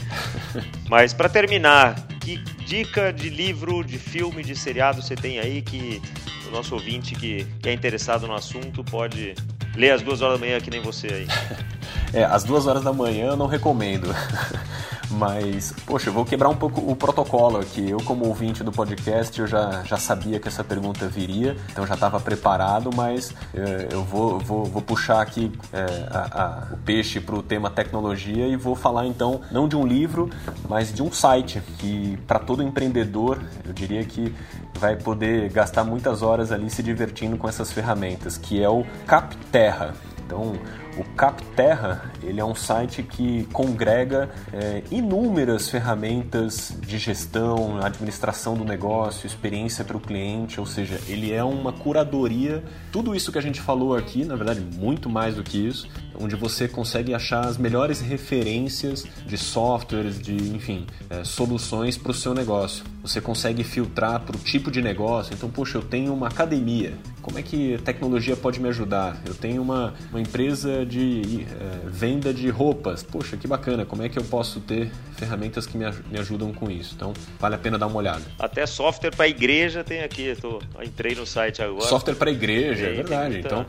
Mas 0.88 1.12
para 1.12 1.28
terminar, 1.28 1.96
que 2.24 2.38
dica 2.64 3.12
de 3.12 3.28
livro, 3.28 3.84
de 3.84 3.98
filme, 3.98 4.42
de 4.42 4.56
seriado 4.56 5.02
você 5.02 5.14
tem 5.14 5.38
aí 5.38 5.60
que 5.60 6.00
o 6.48 6.50
nosso 6.50 6.74
ouvinte 6.74 7.14
que, 7.14 7.44
que 7.60 7.68
é 7.68 7.72
interessado 7.72 8.26
no 8.26 8.34
assunto 8.34 8.82
pode 8.82 9.34
ler 9.76 9.90
às 9.90 10.00
duas 10.00 10.22
horas 10.22 10.40
da 10.40 10.46
manhã 10.46 10.58
que 10.58 10.70
nem 10.70 10.80
você 10.80 11.06
aí? 11.08 11.26
É, 12.12 12.24
às 12.24 12.44
duas 12.44 12.68
horas 12.68 12.84
da 12.84 12.92
manhã 12.92 13.26
eu 13.30 13.36
não 13.36 13.48
recomendo. 13.48 14.06
Mas, 15.18 15.72
poxa, 15.86 16.08
eu 16.08 16.12
vou 16.12 16.24
quebrar 16.24 16.48
um 16.48 16.56
pouco 16.56 16.80
o 16.80 16.96
protocolo 16.96 17.58
aqui. 17.58 17.90
Eu, 17.90 17.98
como 17.98 18.26
ouvinte 18.26 18.64
do 18.64 18.72
podcast, 18.72 19.38
eu 19.40 19.46
já, 19.46 19.82
já 19.84 19.96
sabia 19.96 20.40
que 20.40 20.48
essa 20.48 20.64
pergunta 20.64 21.06
viria, 21.06 21.56
então 21.70 21.86
já 21.86 21.94
estava 21.94 22.18
preparado, 22.18 22.90
mas 22.94 23.34
é, 23.54 23.88
eu 23.92 24.02
vou, 24.02 24.38
vou, 24.38 24.64
vou 24.64 24.82
puxar 24.82 25.20
aqui 25.20 25.52
é, 25.72 25.84
a, 26.10 26.42
a, 26.42 26.74
o 26.74 26.76
peixe 26.78 27.20
para 27.20 27.34
o 27.34 27.42
tema 27.42 27.70
tecnologia 27.70 28.46
e 28.46 28.56
vou 28.56 28.74
falar 28.74 29.06
então, 29.06 29.40
não 29.50 29.68
de 29.68 29.76
um 29.76 29.86
livro, 29.86 30.30
mas 30.68 30.92
de 30.92 31.02
um 31.02 31.12
site 31.12 31.62
que, 31.78 32.18
para 32.26 32.38
todo 32.38 32.62
empreendedor, 32.62 33.40
eu 33.64 33.72
diria 33.72 34.04
que 34.04 34.34
vai 34.78 34.96
poder 34.96 35.50
gastar 35.50 35.84
muitas 35.84 36.22
horas 36.22 36.50
ali 36.50 36.68
se 36.68 36.82
divertindo 36.82 37.36
com 37.36 37.48
essas 37.48 37.72
ferramentas, 37.72 38.36
que 38.36 38.62
é 38.62 38.68
o 38.68 38.84
Capterra. 39.06 39.94
Então, 40.26 40.54
o 40.96 41.04
Capterra 41.16 42.12
ele 42.22 42.40
é 42.40 42.44
um 42.44 42.54
site 42.54 43.02
que 43.02 43.44
congrega 43.52 44.30
é, 44.52 44.82
inúmeras 44.90 45.68
ferramentas 45.68 46.74
de 46.80 46.98
gestão, 46.98 47.78
administração 47.82 48.54
do 48.54 48.64
negócio, 48.64 49.26
experiência 49.26 49.84
para 49.84 49.96
o 49.96 50.00
cliente, 50.00 50.60
ou 50.60 50.66
seja, 50.66 51.00
ele 51.08 51.32
é 51.32 51.42
uma 51.42 51.72
curadoria. 51.72 52.62
Tudo 52.92 53.14
isso 53.14 53.32
que 53.32 53.38
a 53.38 53.42
gente 53.42 53.60
falou 53.60 53.96
aqui, 53.96 54.24
na 54.24 54.36
verdade, 54.36 54.60
muito 54.60 55.08
mais 55.08 55.34
do 55.34 55.42
que 55.42 55.66
isso, 55.66 55.88
onde 56.18 56.36
você 56.36 56.68
consegue 56.68 57.14
achar 57.14 57.44
as 57.46 57.58
melhores 57.58 58.00
referências 58.00 59.04
de 59.26 59.36
softwares, 59.36 60.20
de 60.20 60.34
enfim, 60.54 60.86
é, 61.10 61.24
soluções 61.24 61.96
para 61.96 62.10
o 62.10 62.14
seu 62.14 62.34
negócio. 62.34 62.93
Você 63.04 63.20
consegue 63.20 63.62
filtrar 63.62 64.20
para 64.20 64.34
o 64.34 64.38
tipo 64.38 64.70
de 64.70 64.80
negócio. 64.80 65.34
Então, 65.34 65.50
poxa, 65.50 65.76
eu 65.76 65.82
tenho 65.82 66.14
uma 66.14 66.28
academia. 66.28 66.94
Como 67.20 67.38
é 67.38 67.42
que 67.42 67.74
a 67.74 67.78
tecnologia 67.78 68.34
pode 68.34 68.58
me 68.60 68.68
ajudar? 68.68 69.16
Eu 69.26 69.34
tenho 69.34 69.60
uma, 69.60 69.92
uma 70.10 70.20
empresa 70.20 70.86
de 70.86 71.42
é, 71.42 71.86
venda 71.86 72.32
de 72.32 72.48
roupas. 72.48 73.02
Poxa, 73.02 73.36
que 73.36 73.46
bacana, 73.46 73.84
como 73.84 74.02
é 74.02 74.08
que 74.08 74.18
eu 74.18 74.24
posso 74.24 74.58
ter 74.60 74.90
ferramentas 75.16 75.66
que 75.66 75.76
me, 75.76 75.84
me 76.10 76.18
ajudam 76.18 76.52
com 76.52 76.70
isso? 76.70 76.94
Então, 76.96 77.12
vale 77.38 77.54
a 77.54 77.58
pena 77.58 77.78
dar 77.78 77.86
uma 77.86 77.96
olhada. 77.96 78.22
Até 78.38 78.64
software 78.64 79.10
para 79.14 79.28
igreja 79.28 79.84
tem 79.84 80.02
aqui, 80.02 80.34
tô, 80.40 80.62
entrei 80.82 81.14
no 81.14 81.26
site 81.26 81.62
agora. 81.62 81.86
Software 81.86 82.14
para 82.14 82.30
igreja, 82.30 82.86
é 82.86 82.90
é 82.90 82.94
verdade. 82.94 83.34
Muita... 83.34 83.48
Então, 83.48 83.66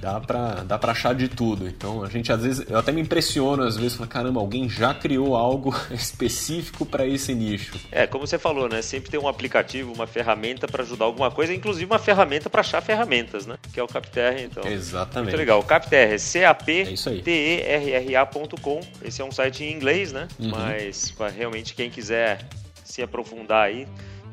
dá 0.00 0.20
para 0.20 0.54
dá 0.64 0.78
pra 0.78 0.92
achar 0.92 1.14
de 1.14 1.28
tudo. 1.28 1.68
Então, 1.68 2.02
a 2.02 2.08
gente 2.08 2.32
às 2.32 2.42
vezes, 2.42 2.68
eu 2.68 2.78
até 2.78 2.90
me 2.90 3.00
impressiono 3.00 3.62
às 3.62 3.76
vezes, 3.76 3.94
falo, 3.94 4.08
caramba, 4.08 4.40
alguém 4.40 4.68
já 4.68 4.92
criou 4.92 5.36
algo 5.36 5.74
específico 5.90 6.84
para 6.84 7.06
esse 7.06 7.34
nicho. 7.34 7.78
É, 7.90 8.06
como 8.06 8.26
você 8.26 8.38
falou, 8.38 8.68
né? 8.72 8.82
Sempre 8.82 9.10
tem 9.10 9.20
um 9.20 9.28
aplicativo, 9.28 9.92
uma 9.92 10.06
ferramenta 10.06 10.66
para 10.66 10.82
ajudar 10.82 11.04
alguma 11.04 11.30
coisa, 11.30 11.54
inclusive 11.54 11.84
uma 11.86 11.98
ferramenta 11.98 12.48
para 12.50 12.60
achar 12.60 12.80
ferramentas, 12.80 13.46
né? 13.46 13.56
Que 13.72 13.78
é 13.78 13.82
o 13.82 13.86
Capterra, 13.86 14.40
então. 14.40 14.66
Exatamente. 14.66 15.28
Muito 15.28 15.38
legal. 15.38 15.60
O 15.60 15.64
Capterra 15.64 16.14
é 16.14 16.18
C-A-P-T-E-R-R-A.com. 16.18 18.80
Esse 19.04 19.22
é 19.22 19.24
um 19.24 19.30
site 19.30 19.62
em 19.62 19.72
inglês, 19.72 20.10
né? 20.12 20.26
Uhum. 20.38 20.50
Mas 20.50 21.12
para 21.12 21.28
realmente 21.28 21.74
quem 21.74 21.90
quiser 21.90 22.44
se 22.84 23.02
aprofundar 23.02 23.66
aí, 23.66 23.86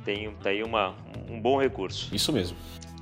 tem, 0.04 0.32
tem 0.42 0.52
aí 0.52 0.64
uma, 0.64 0.96
um 1.30 1.40
bom 1.40 1.60
recurso. 1.60 2.10
Isso 2.12 2.34
mesmo. 2.34 2.58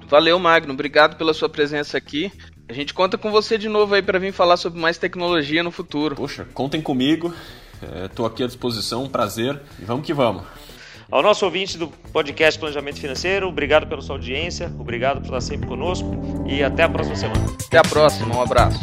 Valeu, 0.08 0.38
Magno. 0.40 0.74
Obrigado 0.74 1.18
pela 1.18 1.34
sua 1.34 1.50
presença 1.50 1.98
aqui. 1.98 2.32
A 2.70 2.74
gente 2.74 2.94
conta 2.94 3.18
com 3.18 3.32
você 3.32 3.58
de 3.58 3.70
novo 3.70 3.96
aí 3.96 4.02
para 4.02 4.20
vir 4.20 4.34
falar 4.34 4.58
sobre 4.58 4.78
mais 4.80 4.98
tecnologia 4.98 5.64
no 5.64 5.72
futuro. 5.72 6.16
Poxa, 6.16 6.46
contem 6.54 6.82
comigo. 6.82 7.34
Estou 8.06 8.26
é, 8.26 8.30
aqui 8.30 8.44
à 8.44 8.48
disposição, 8.48 9.04
um 9.04 9.10
prazer. 9.10 9.60
E 9.80 9.86
vamos 9.86 10.06
que 10.06 10.14
vamos. 10.14 10.44
Ao 11.10 11.24
nosso 11.24 11.46
ouvinte 11.46 11.78
do 11.78 11.88
podcast 11.88 12.60
Planejamento 12.60 13.00
Financeiro, 13.00 13.48
obrigado 13.48 13.88
pela 13.88 14.02
sua 14.02 14.16
audiência, 14.16 14.70
obrigado 14.78 15.20
por 15.20 15.26
estar 15.26 15.42
sempre 15.42 15.66
conosco 15.66 16.12
e 16.46 16.62
até 16.62 16.84
a 16.84 16.90
próxima 16.90 17.16
semana. 17.16 17.46
Até 17.66 17.78
a 17.78 17.84
próxima, 17.84 18.36
um 18.36 18.42
abraço. 18.42 18.78